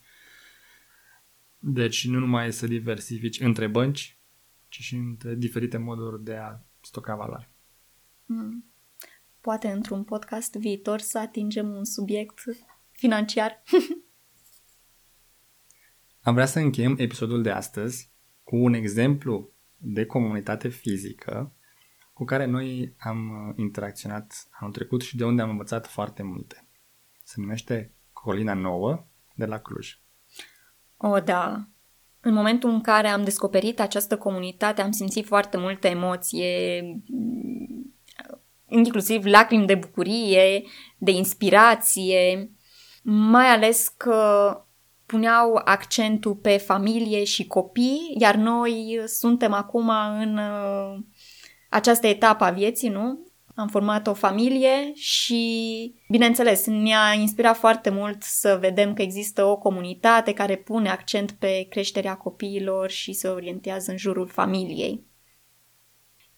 Deci 1.58 2.06
nu 2.06 2.18
numai 2.18 2.52
să 2.52 2.66
diversifici 2.66 3.40
între 3.40 3.66
bănci, 3.66 4.18
ci 4.68 4.80
și 4.80 4.94
între 4.94 5.34
diferite 5.34 5.76
moduri 5.76 6.24
de 6.24 6.34
a 6.34 6.58
stoca 6.80 7.14
valoare. 7.14 7.50
Mm 8.24 8.74
poate 9.44 9.68
într-un 9.68 10.04
podcast 10.04 10.54
viitor 10.54 10.98
să 10.98 11.18
atingem 11.18 11.74
un 11.74 11.84
subiect 11.84 12.42
financiar. 12.90 13.62
Am 16.20 16.34
vrea 16.34 16.46
să 16.46 16.58
încheiem 16.58 16.94
episodul 16.98 17.42
de 17.42 17.50
astăzi 17.50 18.10
cu 18.42 18.56
un 18.56 18.72
exemplu 18.72 19.52
de 19.76 20.06
comunitate 20.06 20.68
fizică 20.68 21.56
cu 22.14 22.24
care 22.24 22.44
noi 22.44 22.94
am 22.98 23.52
interacționat 23.56 24.48
anul 24.50 24.72
trecut 24.72 25.02
și 25.02 25.16
de 25.16 25.24
unde 25.24 25.42
am 25.42 25.50
învățat 25.50 25.86
foarte 25.86 26.22
multe. 26.22 26.68
Se 27.24 27.34
numește 27.36 27.94
Colina 28.12 28.54
Nouă 28.54 29.06
de 29.34 29.44
la 29.44 29.58
Cluj. 29.58 29.98
O, 30.96 31.18
da. 31.18 31.68
în 32.20 32.32
momentul 32.32 32.70
în 32.70 32.80
care 32.80 33.08
am 33.08 33.24
descoperit 33.24 33.80
această 33.80 34.18
comunitate, 34.18 34.82
am 34.82 34.90
simțit 34.90 35.26
foarte 35.26 35.56
multă 35.56 35.86
emoție, 35.86 36.82
inclusiv 38.68 39.24
lacrimi 39.24 39.66
de 39.66 39.74
bucurie, 39.74 40.62
de 40.98 41.10
inspirație, 41.10 42.50
mai 43.02 43.46
ales 43.46 43.88
că 43.88 44.58
puneau 45.06 45.60
accentul 45.64 46.34
pe 46.34 46.56
familie 46.56 47.24
și 47.24 47.46
copii, 47.46 48.14
iar 48.18 48.34
noi 48.34 49.02
suntem 49.06 49.52
acum 49.52 49.88
în 50.18 50.36
uh, 50.36 50.98
această 51.74 52.06
etapă 52.06 52.44
a 52.44 52.50
vieții, 52.50 52.88
nu? 52.88 53.26
Am 53.54 53.68
format 53.68 54.06
o 54.06 54.14
familie 54.14 54.92
și, 54.94 55.94
bineînțeles, 56.08 56.66
ne-a 56.66 57.12
inspirat 57.12 57.56
foarte 57.56 57.90
mult 57.90 58.22
să 58.22 58.58
vedem 58.60 58.94
că 58.94 59.02
există 59.02 59.44
o 59.44 59.56
comunitate 59.56 60.32
care 60.32 60.56
pune 60.56 60.90
accent 60.90 61.30
pe 61.30 61.66
creșterea 61.70 62.14
copiilor 62.14 62.90
și 62.90 63.12
se 63.12 63.28
orientează 63.28 63.90
în 63.90 63.96
jurul 63.96 64.28
familiei. 64.28 65.06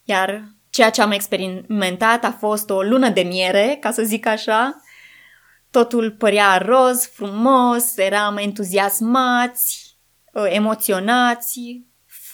Iar 0.05 0.45
ceea 0.71 0.90
ce 0.90 1.02
am 1.02 1.11
experimentat 1.11 2.25
a 2.25 2.31
fost 2.31 2.71
o 2.71 2.83
lună 2.83 3.09
de 3.09 3.23
miere, 3.23 3.76
ca 3.81 3.90
să 3.90 4.02
zic 4.02 4.26
așa. 4.26 4.81
Totul 5.71 6.11
părea 6.12 6.57
roz, 6.57 7.07
frumos, 7.07 7.97
eram 7.97 8.37
entuziasmați, 8.37 9.97
emoționați, 10.49 11.87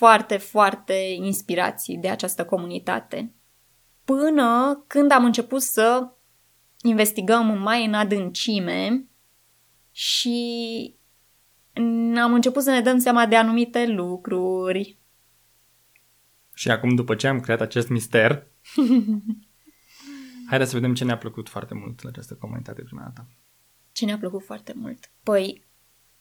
foarte, 0.03 0.37
foarte 0.37 0.93
inspirați 1.17 1.93
de 1.93 2.09
această 2.09 2.45
comunitate 2.45 3.33
până 4.05 4.85
când 4.87 5.11
am 5.11 5.25
început 5.25 5.61
să 5.61 6.13
investigăm 6.83 7.59
mai 7.59 7.85
în 7.85 7.95
adâncime 7.95 9.09
și 9.91 10.97
am 12.17 12.33
început 12.33 12.63
să 12.63 12.71
ne 12.71 12.81
dăm 12.81 12.99
seama 12.99 13.27
de 13.27 13.37
anumite 13.37 13.87
lucruri. 13.87 14.99
Și 16.55 16.71
acum, 16.71 16.95
după 16.95 17.15
ce 17.15 17.27
am 17.27 17.41
creat 17.41 17.61
acest 17.61 17.89
mister, 17.89 18.47
haideți 20.51 20.71
să 20.71 20.77
vedem 20.77 20.95
ce 20.95 21.05
ne-a 21.05 21.19
plăcut 21.19 21.49
foarte 21.49 21.75
mult 21.75 22.03
la 22.03 22.09
această 22.09 22.35
comunitate 22.35 22.83
prima 22.83 23.03
dată. 23.03 23.29
Ce 23.93 24.05
ne-a 24.05 24.19
plăcut 24.19 24.45
foarte 24.45 24.73
mult? 24.77 25.13
Păi, 25.23 25.67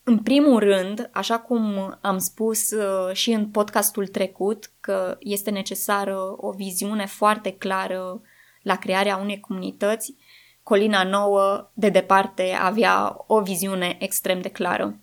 în 0.03 0.17
primul 0.17 0.59
rând, 0.59 1.09
așa 1.13 1.39
cum 1.39 1.97
am 2.01 2.17
spus 2.17 2.71
uh, 2.71 3.13
și 3.13 3.31
în 3.31 3.49
podcastul 3.49 4.07
trecut, 4.07 4.71
că 4.79 5.17
este 5.19 5.49
necesară 5.49 6.17
o 6.37 6.51
viziune 6.51 7.05
foarte 7.05 7.51
clară 7.51 8.21
la 8.61 8.75
crearea 8.75 9.17
unei 9.17 9.39
comunități, 9.39 10.15
Colina 10.63 11.03
Nouă, 11.03 11.71
de 11.73 11.89
departe, 11.89 12.57
avea 12.61 13.23
o 13.27 13.41
viziune 13.41 13.97
extrem 13.99 14.41
de 14.41 14.49
clară. 14.49 14.99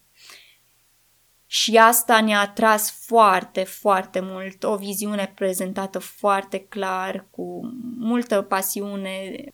Și 1.46 1.76
asta 1.76 2.20
ne-a 2.20 2.40
atras 2.40 3.04
foarte, 3.06 3.64
foarte 3.64 4.20
mult, 4.22 4.64
o 4.64 4.76
viziune 4.76 5.32
prezentată 5.34 5.98
foarte 5.98 6.58
clar, 6.58 7.26
cu 7.30 7.60
multă 7.98 8.42
pasiune. 8.42 9.44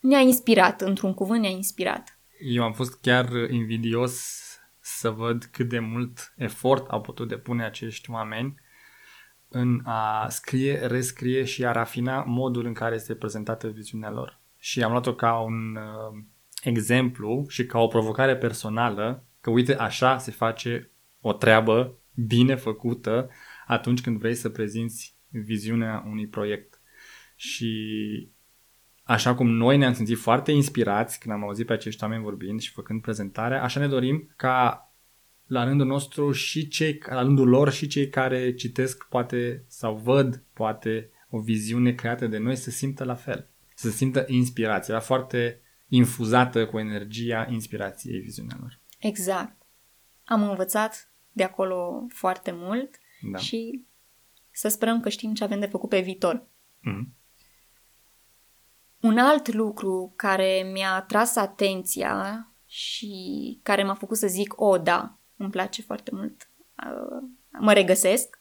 Ne-a 0.00 0.20
inspirat, 0.20 0.80
într-un 0.80 1.14
cuvânt 1.14 1.40
ne-a 1.40 1.50
inspirat. 1.50 2.18
Eu 2.40 2.62
am 2.62 2.72
fost 2.72 3.00
chiar 3.00 3.28
invidios 3.50 4.40
să 5.00 5.10
văd 5.10 5.44
cât 5.44 5.68
de 5.68 5.78
mult 5.78 6.34
efort 6.36 6.88
au 6.88 7.00
putut 7.00 7.28
depune 7.28 7.64
acești 7.64 8.10
oameni 8.10 8.54
în 9.48 9.80
a 9.84 10.28
scrie, 10.28 10.86
rescrie 10.86 11.44
și 11.44 11.66
a 11.66 11.72
rafina 11.72 12.22
modul 12.22 12.66
în 12.66 12.72
care 12.72 12.94
este 12.94 13.14
prezentată 13.14 13.68
viziunea 13.68 14.10
lor. 14.10 14.40
Și 14.58 14.82
am 14.82 14.90
luat-o 14.90 15.14
ca 15.14 15.38
un 15.38 15.76
uh, 15.76 16.22
exemplu 16.62 17.44
și 17.48 17.66
ca 17.66 17.78
o 17.78 17.86
provocare 17.86 18.36
personală 18.36 19.24
că 19.40 19.50
uite 19.50 19.76
așa 19.76 20.18
se 20.18 20.30
face 20.30 20.90
o 21.20 21.32
treabă 21.32 21.98
bine 22.14 22.54
făcută 22.54 23.30
atunci 23.66 24.00
când 24.00 24.18
vrei 24.18 24.34
să 24.34 24.48
prezinți 24.48 25.16
viziunea 25.28 26.04
unui 26.06 26.26
proiect. 26.26 26.80
Și 27.36 27.72
așa 29.02 29.34
cum 29.34 29.48
noi 29.48 29.76
ne-am 29.76 29.92
simțit 29.92 30.18
foarte 30.18 30.52
inspirați 30.52 31.20
când 31.20 31.34
am 31.34 31.42
auzit 31.42 31.66
pe 31.66 31.72
acești 31.72 32.02
oameni 32.02 32.22
vorbind 32.22 32.60
și 32.60 32.72
făcând 32.72 33.02
prezentarea, 33.02 33.62
așa 33.62 33.80
ne 33.80 33.88
dorim 33.88 34.32
ca 34.36 34.84
la 35.50 35.64
rândul 35.64 35.86
nostru 35.86 36.32
și 36.32 36.68
cei, 36.68 37.02
la 37.08 37.22
rândul 37.22 37.48
lor 37.48 37.72
și 37.72 37.86
cei 37.86 38.08
care 38.08 38.54
citesc 38.54 39.04
poate 39.04 39.64
sau 39.66 39.96
văd 39.96 40.42
poate 40.52 41.10
o 41.30 41.38
viziune 41.38 41.92
creată 41.92 42.26
de 42.26 42.38
noi 42.38 42.56
să 42.56 42.70
simtă 42.70 43.04
la 43.04 43.14
fel, 43.14 43.48
să 43.74 43.90
simtă 43.90 44.24
inspirație. 44.26 44.92
Era 44.94 45.02
foarte 45.02 45.60
infuzată 45.88 46.66
cu 46.66 46.78
energia 46.78 47.46
inspirației 47.50 48.20
viziunea 48.20 48.56
lor. 48.60 48.78
Exact. 48.98 49.62
Am 50.24 50.48
învățat 50.48 51.12
de 51.32 51.42
acolo 51.42 52.06
foarte 52.08 52.50
mult 52.54 52.98
da. 53.32 53.38
și 53.38 53.84
să 54.50 54.68
sperăm 54.68 55.00
că 55.00 55.08
știm 55.08 55.34
ce 55.34 55.44
avem 55.44 55.60
de 55.60 55.66
făcut 55.66 55.88
pe 55.88 56.00
viitor. 56.00 56.46
Mm-hmm. 56.46 57.18
Un 59.00 59.18
alt 59.18 59.52
lucru 59.52 60.12
care 60.16 60.70
mi-a 60.72 60.94
atras 60.94 61.36
atenția 61.36 62.48
și 62.66 63.60
care 63.62 63.82
m-a 63.82 63.94
făcut 63.94 64.16
să 64.16 64.26
zic, 64.26 64.60
o, 64.60 64.78
da, 64.78 65.19
îmi 65.40 65.50
place 65.50 65.82
foarte 65.82 66.10
mult, 66.14 66.50
mă 67.58 67.72
regăsesc, 67.72 68.38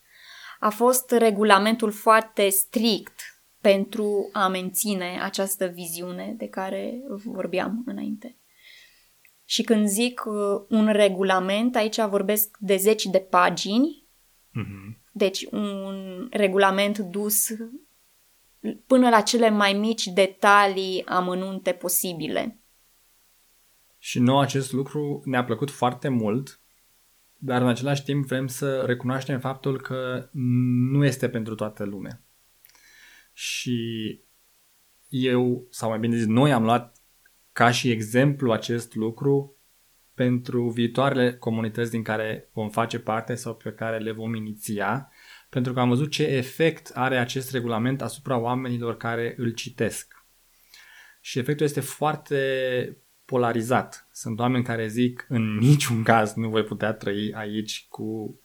a 0.59 0.69
fost 0.69 1.11
regulamentul 1.11 1.91
foarte 1.91 2.49
strict 2.49 3.19
pentru 3.61 4.29
a 4.33 4.47
menține 4.47 5.19
această 5.21 5.65
viziune 5.65 6.33
de 6.37 6.47
care 6.47 7.01
vorbeam 7.25 7.83
înainte. 7.85 8.37
Și 9.45 9.63
când 9.63 9.87
zic 9.87 10.23
uh, 10.25 10.35
un 10.69 10.91
regulament, 10.91 11.75
aici 11.75 12.01
vorbesc 12.01 12.57
de 12.59 12.75
zeci 12.75 13.03
de 13.03 13.19
pagini, 13.19 14.05
mm-hmm. 14.59 14.97
deci 15.11 15.45
un 15.51 16.27
regulament 16.31 16.97
dus 16.97 17.47
până 18.85 19.09
la 19.09 19.21
cele 19.21 19.49
mai 19.49 19.73
mici 19.73 20.05
detalii 20.05 21.05
amănunte 21.05 21.71
posibile. 21.71 22.59
Și 23.97 24.19
nou 24.19 24.39
acest 24.39 24.71
lucru 24.71 25.21
ne-a 25.25 25.43
plăcut 25.43 25.71
foarte 25.71 26.07
mult 26.07 26.61
dar 27.41 27.61
în 27.61 27.67
același 27.67 28.03
timp 28.03 28.25
vrem 28.25 28.47
să 28.47 28.81
recunoaștem 28.81 29.39
faptul 29.39 29.81
că 29.81 30.29
nu 30.91 31.05
este 31.05 31.29
pentru 31.29 31.55
toată 31.55 31.83
lumea. 31.83 32.23
Și 33.33 34.19
eu, 35.09 35.67
sau 35.69 35.89
mai 35.89 35.99
bine 35.99 36.15
zis, 36.15 36.25
noi 36.25 36.53
am 36.53 36.63
luat 36.63 36.97
ca 37.51 37.71
și 37.71 37.91
exemplu 37.91 38.51
acest 38.51 38.95
lucru 38.95 39.57
pentru 40.13 40.69
viitoarele 40.69 41.37
comunități 41.37 41.91
din 41.91 42.03
care 42.03 42.49
vom 42.53 42.69
face 42.69 42.99
parte 42.99 43.35
sau 43.35 43.55
pe 43.55 43.71
care 43.71 43.97
le 43.97 44.11
vom 44.11 44.35
iniția, 44.35 45.11
pentru 45.49 45.73
că 45.73 45.79
am 45.79 45.89
văzut 45.89 46.11
ce 46.11 46.23
efect 46.23 46.91
are 46.93 47.17
acest 47.17 47.51
regulament 47.51 48.01
asupra 48.01 48.37
oamenilor 48.37 48.97
care 48.97 49.33
îl 49.37 49.49
citesc. 49.49 50.25
Și 51.21 51.39
efectul 51.39 51.65
este 51.65 51.79
foarte 51.79 52.97
polarizat. 53.25 54.08
Sunt 54.19 54.39
oameni 54.39 54.63
care 54.63 54.87
zic 54.87 55.25
în 55.29 55.57
niciun 55.57 56.03
caz 56.03 56.33
nu 56.33 56.49
voi 56.49 56.63
putea 56.63 56.93
trăi 56.93 57.33
aici 57.33 57.85
cu 57.89 58.39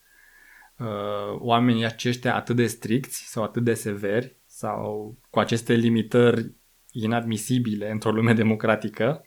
uh, 0.78 1.38
oamenii 1.38 1.84
aceștia 1.84 2.34
atât 2.34 2.56
de 2.56 2.66
stricți 2.66 3.30
sau 3.30 3.42
atât 3.42 3.64
de 3.64 3.74
severi 3.74 4.36
sau 4.46 5.18
cu 5.30 5.38
aceste 5.38 5.72
limitări 5.72 6.54
inadmisibile 6.90 7.90
într-o 7.90 8.10
lume 8.10 8.32
democratică. 8.32 9.26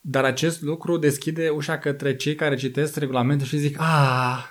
Dar 0.00 0.24
acest 0.24 0.62
lucru 0.62 0.96
deschide 0.96 1.48
ușa 1.48 1.78
către 1.78 2.16
cei 2.16 2.34
care 2.34 2.56
citesc 2.56 2.96
regulamentul 2.96 3.46
și 3.46 3.58
zic, 3.58 3.80
ah, 3.80 4.44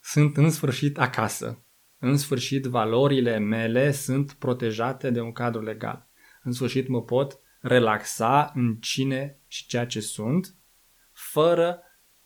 sunt 0.00 0.36
în 0.36 0.50
sfârșit 0.50 0.98
acasă. 0.98 1.64
În 1.98 2.16
sfârșit, 2.16 2.64
valorile 2.64 3.38
mele 3.38 3.92
sunt 3.92 4.32
protejate 4.32 5.10
de 5.10 5.20
un 5.20 5.32
cadru 5.32 5.62
legal. 5.62 6.08
În 6.42 6.52
sfârșit, 6.52 6.88
mă 6.88 7.02
pot 7.02 7.40
relaxa 7.66 8.52
în 8.54 8.76
cine 8.80 9.40
și 9.46 9.66
ceea 9.66 9.86
ce 9.86 10.00
sunt, 10.00 10.54
fără 11.12 11.80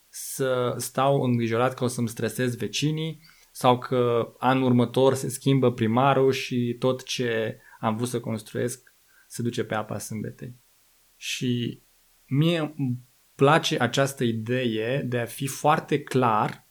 să 0.08 0.74
stau 0.78 1.22
îngrijorat 1.22 1.74
că 1.74 1.84
o 1.84 1.86
să-mi 1.86 2.08
stresez 2.08 2.56
vecinii 2.56 3.22
sau 3.52 3.78
că 3.78 4.32
anul 4.38 4.64
următor 4.64 5.14
se 5.14 5.28
schimbă 5.28 5.72
primarul 5.72 6.32
și 6.32 6.76
tot 6.78 7.04
ce 7.04 7.60
am 7.80 7.96
vrut 7.96 8.08
să 8.08 8.20
construiesc 8.20 8.94
se 9.26 9.42
duce 9.42 9.64
pe 9.64 9.74
apa 9.74 9.98
sâmbetei. 9.98 10.56
Și 11.16 11.82
mie 12.26 12.58
îmi 12.58 12.98
place 13.34 13.78
această 13.80 14.24
idee 14.24 15.02
de 15.02 15.18
a 15.18 15.24
fi 15.24 15.46
foarte 15.46 16.02
clar, 16.02 16.68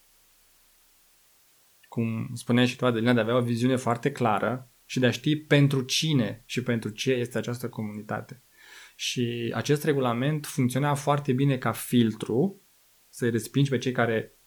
cum 1.88 2.30
spuneai 2.34 2.68
și 2.68 2.76
tu, 2.76 2.86
Adelina, 2.86 3.14
de 3.14 3.20
a 3.20 3.24
avea 3.24 3.36
o 3.36 3.42
viziune 3.42 3.76
foarte 3.76 4.12
clară 4.12 4.72
și 4.86 5.00
de 5.00 5.06
a 5.06 5.12
ști 5.12 5.36
pentru 5.36 5.82
cine 5.82 6.44
și 6.46 6.64
pentru 6.64 6.90
ce 6.90 7.12
este 7.12 7.38
această 7.38 7.70
comunitate. 7.70 8.44
Și 9.00 9.52
acest 9.56 9.84
regulament 9.84 10.46
funcționa 10.46 10.94
foarte 10.94 11.34
bine 11.34 11.58
ca 11.58 11.72
filtru, 11.72 12.62
să-i 13.10 13.30
respingi 13.30 13.70
pe 13.70 13.78
cei 13.78 13.92
care 13.92 14.38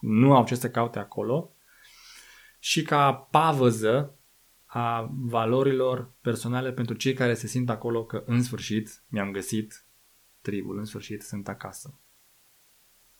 nu 0.00 0.34
au 0.34 0.44
ce 0.44 0.54
să 0.54 0.70
caute 0.70 0.98
acolo, 0.98 1.54
și 2.58 2.82
ca 2.82 3.12
pavăză 3.12 4.18
a 4.64 5.10
valorilor 5.12 6.12
personale 6.20 6.72
pentru 6.72 6.94
cei 6.94 7.12
care 7.12 7.34
se 7.34 7.46
simt 7.46 7.70
acolo 7.70 8.04
că 8.04 8.22
în 8.26 8.42
sfârșit 8.42 9.02
mi-am 9.08 9.30
găsit 9.30 9.86
tribul, 10.40 10.78
în 10.78 10.84
sfârșit 10.84 11.22
sunt 11.22 11.48
acasă. 11.48 12.00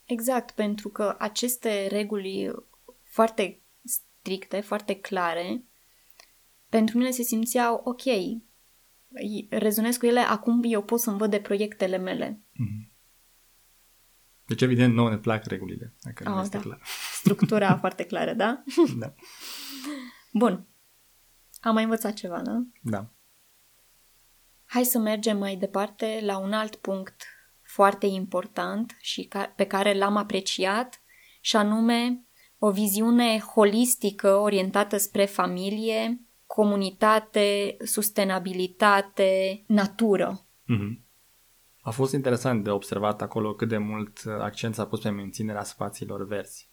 Exact, 0.05 0.51
pentru 0.51 0.89
că 0.89 1.15
aceste 1.19 1.87
reguli 1.87 2.55
foarte 3.03 3.63
stricte, 3.85 4.61
foarte 4.61 5.01
clare, 5.01 5.65
pentru 6.69 6.99
mine 6.99 7.11
se 7.11 7.23
simțeau 7.23 7.81
ok. 7.85 8.03
Rezonez 9.51 9.97
cu 9.97 10.07
ele, 10.07 10.21
acum 10.21 10.61
eu 10.65 10.83
pot 10.83 11.01
să-mi 11.01 11.19
văd 11.19 11.31
de 11.31 11.41
proiectele 11.41 11.97
mele. 11.97 12.43
Mm-hmm. 12.53 12.97
Deci, 14.47 14.63
evident, 14.63 14.95
nouă 14.95 15.11
ne 15.11 15.19
plac 15.19 15.45
regulile, 15.45 15.95
dacă 16.01 16.25
oh, 16.29 16.35
nu 16.35 16.41
este 16.41 16.57
da. 16.57 16.63
clar. 16.63 16.81
Structura 17.13 17.77
foarte 17.83 18.05
clară, 18.05 18.35
da? 18.35 18.63
da. 18.99 19.15
Bun. 20.33 20.67
Am 21.61 21.75
mai 21.75 21.83
învățat 21.83 22.13
ceva, 22.13 22.41
da? 22.41 22.63
Da. 22.83 23.13
Hai 24.65 24.85
să 24.85 24.99
mergem 24.99 25.39
mai 25.39 25.57
departe 25.57 26.21
la 26.23 26.39
un 26.39 26.53
alt 26.53 26.75
punct 26.75 27.27
foarte 27.63 28.07
important 28.07 28.97
și 29.01 29.25
ca, 29.25 29.53
pe 29.57 29.65
care 29.65 29.95
l-am 29.95 30.17
apreciat, 30.17 31.03
și 31.41 31.57
anume 31.57 32.27
o 32.59 32.71
viziune 32.71 33.39
holistică 33.39 34.35
orientată 34.35 34.97
spre 34.97 35.25
familie, 35.25 36.28
comunitate, 36.59 37.77
sustenabilitate, 37.85 39.65
natură. 39.67 40.47
Mm-hmm. 40.63 41.07
A 41.81 41.91
fost 41.91 42.13
interesant 42.13 42.65
de 42.65 42.71
observat 42.71 43.23
acolo 43.23 43.55
cât 43.55 43.69
de 43.69 43.77
mult 43.77 44.23
accent 44.27 44.75
s-a 44.75 44.87
pus 44.87 45.01
pe 45.01 45.11
menținerea 45.11 45.63
spațiilor 45.63 46.27
verzi 46.27 46.71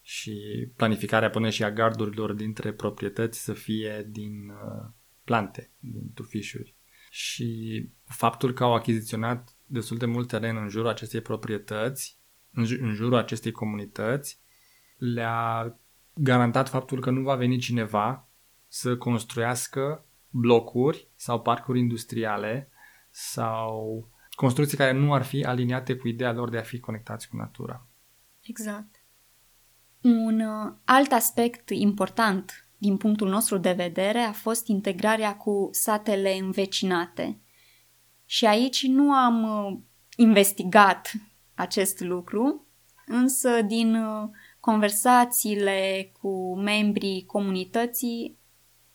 și 0.00 0.34
planificarea 0.76 1.30
până 1.30 1.50
și 1.50 1.64
a 1.64 1.70
gardurilor 1.70 2.32
dintre 2.32 2.72
proprietăți 2.72 3.44
să 3.44 3.52
fie 3.52 4.06
din 4.10 4.48
uh, 4.48 4.88
plante, 5.24 5.70
din 5.78 6.12
tufișuri. 6.14 6.74
Și 7.10 7.88
faptul 8.04 8.52
că 8.52 8.64
au 8.64 8.74
achiziționat 8.74 9.56
destul 9.66 9.96
de 9.96 10.06
mult 10.06 10.28
teren 10.28 10.56
în 10.56 10.68
jurul 10.68 10.88
acestei 10.88 11.20
proprietăți, 11.20 12.18
în, 12.52 12.64
j- 12.64 12.80
în 12.80 12.94
jurul 12.94 13.16
acestei 13.16 13.52
comunități, 13.52 14.40
le-a 14.96 15.78
garantat 16.14 16.68
faptul 16.68 17.00
că 17.00 17.10
nu 17.10 17.20
va 17.22 17.34
veni 17.34 17.58
cineva 17.58 18.25
să 18.78 18.96
construiască 18.96 20.04
blocuri 20.30 21.08
sau 21.14 21.40
parcuri 21.40 21.78
industriale 21.78 22.70
sau 23.10 24.08
construcții 24.30 24.76
care 24.76 24.92
nu 24.92 25.12
ar 25.12 25.22
fi 25.22 25.44
aliniate 25.44 25.96
cu 25.96 26.08
ideea 26.08 26.32
lor 26.32 26.50
de 26.50 26.58
a 26.58 26.62
fi 26.62 26.80
conectați 26.80 27.28
cu 27.28 27.36
natura. 27.36 27.86
Exact. 28.40 29.04
Un 30.02 30.40
uh, 30.40 30.72
alt 30.84 31.12
aspect 31.12 31.70
important 31.70 32.68
din 32.78 32.96
punctul 32.96 33.28
nostru 33.28 33.58
de 33.58 33.72
vedere 33.72 34.18
a 34.18 34.32
fost 34.32 34.66
integrarea 34.66 35.36
cu 35.36 35.68
satele 35.72 36.36
învecinate. 36.36 37.40
Și 38.24 38.46
aici 38.46 38.86
nu 38.86 39.12
am 39.12 39.42
uh, 39.42 39.78
investigat 40.16 41.12
acest 41.54 42.00
lucru, 42.00 42.66
însă 43.06 43.62
din 43.62 43.94
uh, 43.94 44.28
conversațiile 44.60 46.10
cu 46.20 46.56
membrii 46.56 47.24
comunității 47.26 48.44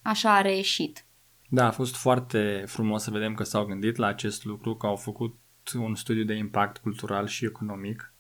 așa 0.02 0.36
a 0.36 0.42
reieșit. 0.42 1.06
Da, 1.50 1.68
a 1.68 1.72
fost 1.72 1.96
foarte 1.96 2.64
frumos 2.68 3.04
să 3.04 3.12
vedem 3.12 3.34
că 3.34 3.44
s-au 3.44 3.66
gândit 3.66 3.96
la 3.96 4.08
acest 4.08 4.46
lucru, 4.46 4.76
că 4.76 4.86
au 4.86 4.96
făcut 4.96 5.40
un 5.74 5.96
studiu 5.96 6.24
de 6.24 6.34
impact 6.34 6.78
cultural 6.78 7.28
și 7.28 7.46
economic 7.46 8.14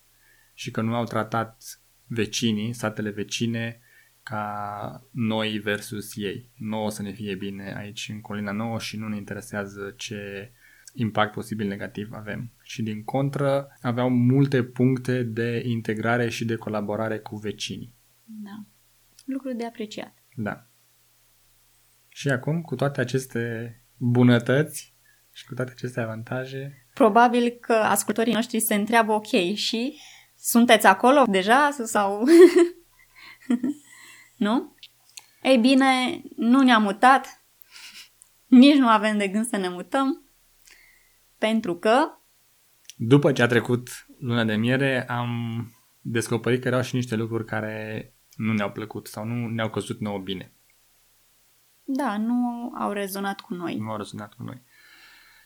și 0.53 0.71
că 0.71 0.81
nu 0.81 0.95
au 0.95 1.03
tratat 1.03 1.81
vecinii, 2.07 2.73
satele 2.73 3.09
vecine, 3.09 3.79
ca 4.23 5.07
noi 5.11 5.57
versus 5.57 6.15
ei. 6.15 6.49
Nu 6.55 6.83
o 6.83 6.89
să 6.89 7.01
ne 7.01 7.11
fie 7.11 7.35
bine 7.35 7.73
aici 7.77 8.09
în 8.13 8.21
Colina 8.21 8.51
Nouă 8.51 8.79
și 8.79 8.97
nu 8.97 9.07
ne 9.07 9.17
interesează 9.17 9.93
ce 9.97 10.51
impact 10.93 11.33
posibil 11.33 11.67
negativ 11.67 12.11
avem. 12.11 12.51
Și 12.63 12.81
din 12.83 13.03
contră, 13.03 13.77
aveau 13.81 14.09
multe 14.09 14.63
puncte 14.63 15.23
de 15.23 15.63
integrare 15.65 16.29
și 16.29 16.45
de 16.45 16.55
colaborare 16.55 17.19
cu 17.19 17.35
vecinii. 17.35 17.95
Da. 18.25 18.65
Lucru 19.25 19.53
de 19.53 19.65
apreciat. 19.65 20.13
Da. 20.35 20.65
Și 22.21 22.29
acum, 22.29 22.61
cu 22.61 22.75
toate 22.75 23.01
aceste 23.01 23.75
bunătăți 23.97 24.93
și 25.31 25.45
cu 25.45 25.53
toate 25.53 25.71
aceste 25.71 25.99
avantaje... 25.99 26.87
Probabil 26.93 27.49
că 27.49 27.73
ascultorii 27.73 28.33
noștri 28.33 28.59
se 28.59 28.75
întreabă, 28.75 29.11
ok, 29.11 29.55
și 29.55 29.97
sunteți 30.37 30.85
acolo 30.87 31.23
deja 31.27 31.69
sau... 31.85 32.23
nu? 34.45 34.75
Ei 35.43 35.57
bine, 35.57 36.21
nu 36.35 36.61
ne-am 36.61 36.81
mutat, 36.81 37.43
nici 38.47 38.77
nu 38.77 38.87
avem 38.87 39.17
de 39.17 39.27
gând 39.27 39.45
să 39.45 39.57
ne 39.57 39.69
mutăm, 39.69 40.25
pentru 41.37 41.75
că... 41.75 42.17
După 42.95 43.31
ce 43.31 43.41
a 43.41 43.47
trecut 43.47 44.05
luna 44.19 44.43
de 44.43 44.55
miere, 44.55 45.07
am 45.07 45.29
descoperit 46.01 46.61
că 46.61 46.67
erau 46.67 46.81
și 46.81 46.95
niște 46.95 47.15
lucruri 47.15 47.45
care 47.45 48.13
nu 48.35 48.53
ne-au 48.53 48.71
plăcut 48.71 49.07
sau 49.07 49.25
nu 49.25 49.47
ne-au 49.47 49.69
căzut 49.69 49.99
nouă 49.99 50.19
bine. 50.19 50.53
Da, 51.95 52.17
nu 52.17 52.71
au 52.79 52.91
rezonat 52.91 53.39
cu 53.39 53.53
noi. 53.53 53.75
Nu 53.75 53.89
au 53.89 53.97
rezonat 53.97 54.33
cu 54.33 54.43
noi. 54.43 54.61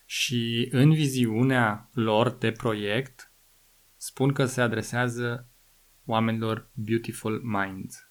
Și 0.05 0.67
în 0.71 0.93
viziunea 0.93 1.89
lor 1.93 2.29
de 2.29 2.51
proiect, 2.51 3.31
spun 3.97 4.33
că 4.33 4.45
se 4.45 4.61
adresează 4.61 5.49
oamenilor 6.05 6.69
beautiful 6.73 7.41
minds, 7.43 8.09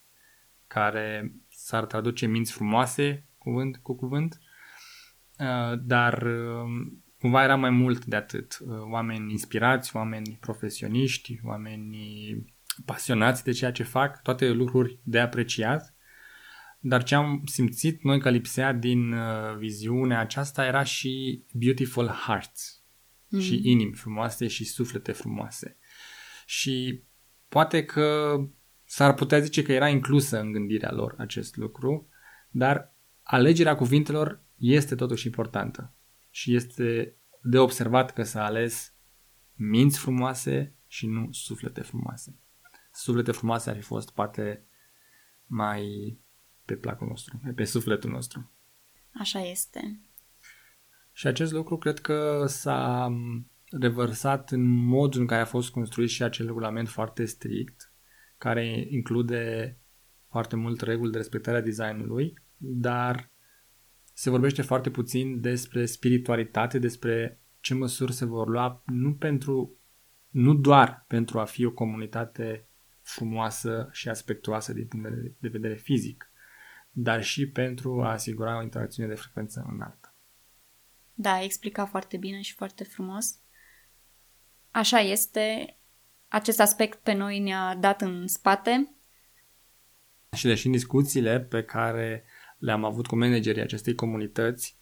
care 0.66 1.34
s-ar 1.48 1.84
traduce 1.84 2.26
minți 2.26 2.52
frumoase, 2.52 3.28
cuvânt 3.38 3.76
cu 3.76 3.96
cuvânt, 3.96 4.40
uh, 5.38 5.78
dar 5.82 6.22
uh, 6.22 6.92
cumva 7.18 7.42
era 7.42 7.56
mai 7.56 7.70
mult 7.70 8.04
de 8.04 8.16
atât. 8.16 8.58
Uh, 8.60 8.78
oameni 8.90 9.30
inspirați, 9.30 9.96
oameni 9.96 10.38
profesioniști, 10.40 11.40
oameni 11.44 11.96
pasionați 12.84 13.44
de 13.44 13.52
ceea 13.52 13.72
ce 13.72 13.82
fac, 13.82 14.22
toate 14.22 14.50
lucruri 14.50 14.98
de 15.02 15.20
apreciat, 15.20 15.93
dar 16.86 17.02
ce 17.02 17.14
am 17.14 17.42
simțit 17.44 18.02
noi 18.02 18.20
că 18.20 18.30
lipsea 18.30 18.72
din 18.72 19.14
viziunea 19.58 20.20
aceasta 20.20 20.66
era 20.66 20.82
și 20.82 21.44
beautiful 21.52 22.06
hearts 22.06 22.82
mm. 23.28 23.40
și 23.40 23.60
inimi 23.62 23.94
frumoase 23.94 24.46
și 24.46 24.64
suflete 24.64 25.12
frumoase. 25.12 25.78
Și 26.46 27.02
poate 27.48 27.84
că 27.84 28.36
s-ar 28.84 29.14
putea 29.14 29.38
zice 29.38 29.62
că 29.62 29.72
era 29.72 29.88
inclusă 29.88 30.40
în 30.40 30.52
gândirea 30.52 30.92
lor 30.92 31.14
acest 31.18 31.56
lucru, 31.56 32.08
dar 32.50 32.94
alegerea 33.22 33.76
cuvintelor 33.76 34.44
este 34.56 34.94
totuși 34.94 35.26
importantă 35.26 35.94
și 36.30 36.54
este 36.54 37.16
de 37.42 37.58
observat 37.58 38.12
că 38.12 38.22
s-a 38.22 38.44
ales 38.44 38.94
minți 39.54 39.98
frumoase 39.98 40.76
și 40.86 41.06
nu 41.06 41.28
suflete 41.32 41.80
frumoase. 41.80 42.38
Suflete 42.92 43.32
frumoase 43.32 43.70
ar 43.70 43.76
fi 43.76 43.82
fost 43.82 44.10
poate 44.10 44.66
mai 45.46 46.18
pe 46.64 46.74
placul 46.74 47.06
nostru, 47.06 47.40
pe 47.54 47.64
sufletul 47.64 48.10
nostru. 48.10 48.50
Așa 49.18 49.40
este. 49.40 50.00
Și 51.12 51.26
acest 51.26 51.52
lucru 51.52 51.78
cred 51.78 51.98
că 51.98 52.44
s-a 52.46 53.12
revărsat 53.70 54.50
în 54.50 54.70
modul 54.70 55.20
în 55.20 55.26
care 55.26 55.40
a 55.40 55.46
fost 55.46 55.70
construit 55.70 56.08
și 56.08 56.22
acel 56.22 56.46
regulament 56.46 56.88
foarte 56.88 57.24
strict, 57.24 57.92
care 58.38 58.86
include 58.88 59.76
foarte 60.28 60.56
mult 60.56 60.80
reguli 60.80 61.10
de 61.10 61.16
respectare 61.16 61.56
a 61.56 61.60
designului, 61.60 62.38
dar 62.56 63.32
se 64.12 64.30
vorbește 64.30 64.62
foarte 64.62 64.90
puțin 64.90 65.40
despre 65.40 65.86
spiritualitate, 65.86 66.78
despre 66.78 67.40
ce 67.60 67.74
măsuri 67.74 68.12
se 68.12 68.24
vor 68.24 68.48
lua, 68.48 68.82
nu 68.86 69.14
pentru 69.14 69.78
nu 70.28 70.54
doar 70.54 71.04
pentru 71.08 71.38
a 71.40 71.44
fi 71.44 71.64
o 71.64 71.72
comunitate 71.72 72.68
frumoasă 73.00 73.88
și 73.92 74.08
aspectuoasă 74.08 74.72
din 74.72 74.86
punct 74.86 75.08
de 75.38 75.48
vedere 75.48 75.74
fizic, 75.74 76.30
dar 76.96 77.22
și 77.22 77.48
pentru 77.48 78.02
a 78.02 78.10
asigura 78.10 78.58
o 78.58 78.62
interacțiune 78.62 79.08
de 79.08 79.14
frecvență 79.14 79.66
înaltă. 79.70 80.14
Da, 81.14 81.42
explica 81.42 81.86
foarte 81.86 82.16
bine 82.16 82.40
și 82.40 82.54
foarte 82.54 82.84
frumos. 82.84 83.38
Așa 84.70 84.98
este. 84.98 85.76
Acest 86.28 86.60
aspect 86.60 86.98
pe 87.02 87.12
noi 87.12 87.38
ne-a 87.38 87.74
dat 87.74 88.00
în 88.00 88.26
spate. 88.26 88.94
Și 90.36 90.46
deși 90.46 90.66
în 90.66 90.72
discuțiile 90.72 91.40
pe 91.40 91.62
care 91.62 92.24
le-am 92.58 92.84
avut 92.84 93.06
cu 93.06 93.16
managerii 93.16 93.62
acestei 93.62 93.94
comunități, 93.94 94.78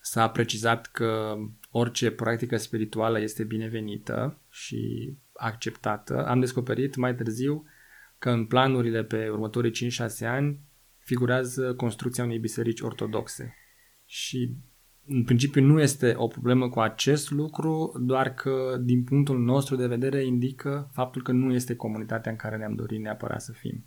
s-a 0.00 0.30
precizat 0.30 0.86
că 0.86 1.36
orice 1.70 2.10
practică 2.10 2.56
spirituală 2.56 3.20
este 3.20 3.44
binevenită 3.44 4.38
și 4.50 5.12
acceptată, 5.32 6.26
am 6.26 6.40
descoperit 6.40 6.96
mai 6.96 7.14
târziu 7.14 7.64
că 8.18 8.30
în 8.30 8.46
planurile 8.46 9.04
pe 9.04 9.28
următorii 9.28 9.90
5-6 10.22 10.26
ani 10.26 10.60
figurează 11.10 11.74
construcția 11.74 12.24
unei 12.24 12.38
biserici 12.38 12.80
ortodoxe. 12.80 13.54
Și 14.04 14.56
în 15.06 15.24
principiu 15.24 15.62
nu 15.62 15.80
este 15.80 16.14
o 16.16 16.26
problemă 16.26 16.68
cu 16.68 16.80
acest 16.80 17.30
lucru, 17.30 17.92
doar 18.00 18.34
că 18.34 18.76
din 18.80 19.04
punctul 19.04 19.38
nostru 19.38 19.76
de 19.76 19.86
vedere 19.86 20.24
indică 20.24 20.90
faptul 20.92 21.22
că 21.22 21.32
nu 21.32 21.54
este 21.54 21.76
comunitatea 21.76 22.30
în 22.30 22.36
care 22.36 22.56
ne-am 22.56 22.74
dorit 22.74 23.00
neapărat 23.00 23.42
să 23.42 23.52
fim. 23.52 23.84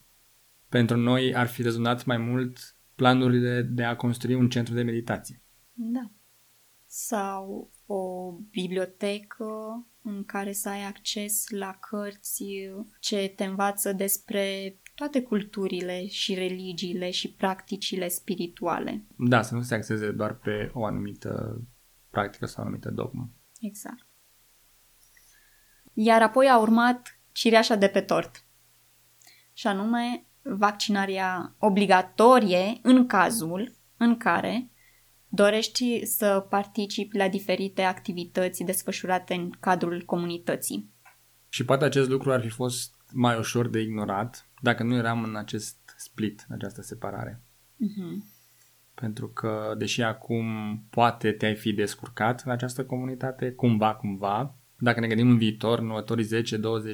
Pentru 0.70 0.98
noi 0.98 1.36
ar 1.36 1.48
fi 1.48 1.62
rezonat 1.62 2.06
mai 2.06 2.18
mult 2.18 2.76
planurile 2.96 3.62
de 3.62 3.84
a 3.84 3.96
construi 3.96 4.36
un 4.36 4.50
centru 4.50 4.74
de 4.74 4.84
meditație. 4.84 5.42
Da. 5.74 6.12
Sau 6.86 7.72
o 7.86 8.32
bibliotecă 8.50 9.46
în 10.02 10.24
care 10.26 10.52
să 10.52 10.70
ai 10.70 10.86
acces 10.86 11.50
la 11.50 11.78
cărți 11.90 12.44
ce 13.00 13.34
te 13.36 13.44
învață 13.44 13.94
despre 13.94 14.78
toate 14.96 15.22
culturile 15.22 16.08
și 16.08 16.34
religiile 16.34 17.12
și 17.12 17.34
practicile 17.34 18.08
spirituale. 18.08 19.06
Da, 19.18 19.42
să 19.42 19.56
nu 19.56 19.62
se 19.62 19.76
axeze 19.76 20.12
doar 20.12 20.36
pe 20.36 20.72
o 20.74 20.86
anumită 20.86 21.62
practică 22.10 22.46
sau 22.46 22.64
o 22.64 22.66
anumită 22.66 22.92
dogmă. 22.92 23.30
Exact. 23.60 24.08
Iar 25.94 26.22
apoi 26.22 26.48
a 26.48 26.60
urmat 26.60 27.20
cireașa 27.32 27.76
de 27.76 27.88
pe 27.88 28.02
tort. 28.02 28.46
Și 29.54 29.68
anume 29.68 30.26
vaccinarea 30.42 31.56
obligatorie 31.58 32.80
în 32.82 33.08
cazul 33.08 33.76
în 33.98 34.18
care 34.18 34.72
dorești 35.28 36.06
să 36.06 36.46
participi 36.50 37.18
la 37.18 37.28
diferite 37.28 37.82
activități 37.82 38.64
desfășurate 38.64 39.34
în 39.34 39.50
cadrul 39.50 40.04
comunității. 40.06 40.92
Și 41.50 41.66
poate 41.66 41.86
acest 41.86 42.10
lucru 42.10 42.32
ar 42.32 42.42
fi 42.42 42.50
fost 42.50 43.03
mai 43.14 43.38
ușor 43.38 43.68
de 43.68 43.80
ignorat 43.80 44.50
dacă 44.62 44.84
nu 44.84 44.96
eram 44.96 45.24
în 45.24 45.36
acest 45.36 45.94
split, 45.98 46.46
în 46.48 46.56
această 46.56 46.82
separare. 46.82 47.42
Uh-huh. 47.76 48.32
Pentru 48.94 49.28
că, 49.28 49.76
deși 49.78 50.02
acum 50.02 50.46
poate 50.90 51.32
te-ai 51.32 51.56
fi 51.56 51.74
descurcat 51.74 52.42
în 52.46 52.52
această 52.52 52.86
comunitate, 52.86 53.52
cumva, 53.52 53.96
cumva, 53.96 54.58
dacă 54.78 55.00
ne 55.00 55.08
gândim 55.08 55.30
în 55.30 55.38
viitor, 55.38 55.80
în 55.80 55.86
următorii 55.86 56.44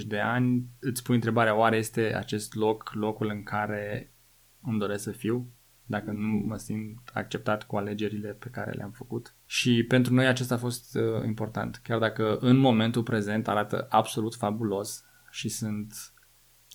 10-20 0.01 0.05
de 0.07 0.19
ani, 0.19 0.65
îți 0.79 1.03
pui 1.03 1.15
întrebarea, 1.15 1.55
oare 1.55 1.77
este 1.77 2.15
acest 2.15 2.55
loc 2.55 2.91
locul 2.93 3.29
în 3.29 3.43
care 3.43 4.13
îmi 4.61 4.79
doresc 4.79 5.03
să 5.03 5.11
fiu? 5.11 5.53
Dacă 5.85 6.11
nu 6.11 6.27
mă 6.27 6.57
simt 6.57 7.09
acceptat 7.13 7.63
cu 7.63 7.75
alegerile 7.75 8.29
pe 8.29 8.49
care 8.49 8.71
le-am 8.71 8.91
făcut. 8.91 9.35
Și 9.45 9.83
pentru 9.83 10.13
noi 10.13 10.27
acesta 10.27 10.55
a 10.55 10.57
fost 10.57 10.95
uh, 10.95 11.25
important. 11.25 11.79
Chiar 11.83 11.99
dacă 11.99 12.37
în 12.37 12.57
momentul 12.57 13.03
prezent 13.03 13.47
arată 13.47 13.87
absolut 13.89 14.35
fabulos 14.35 15.08
și 15.31 15.49
sunt 15.49 16.13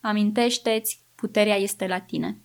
amintește-ți, 0.00 1.06
puterea 1.14 1.56
este 1.56 1.86
la 1.86 2.00
tine. 2.00 2.42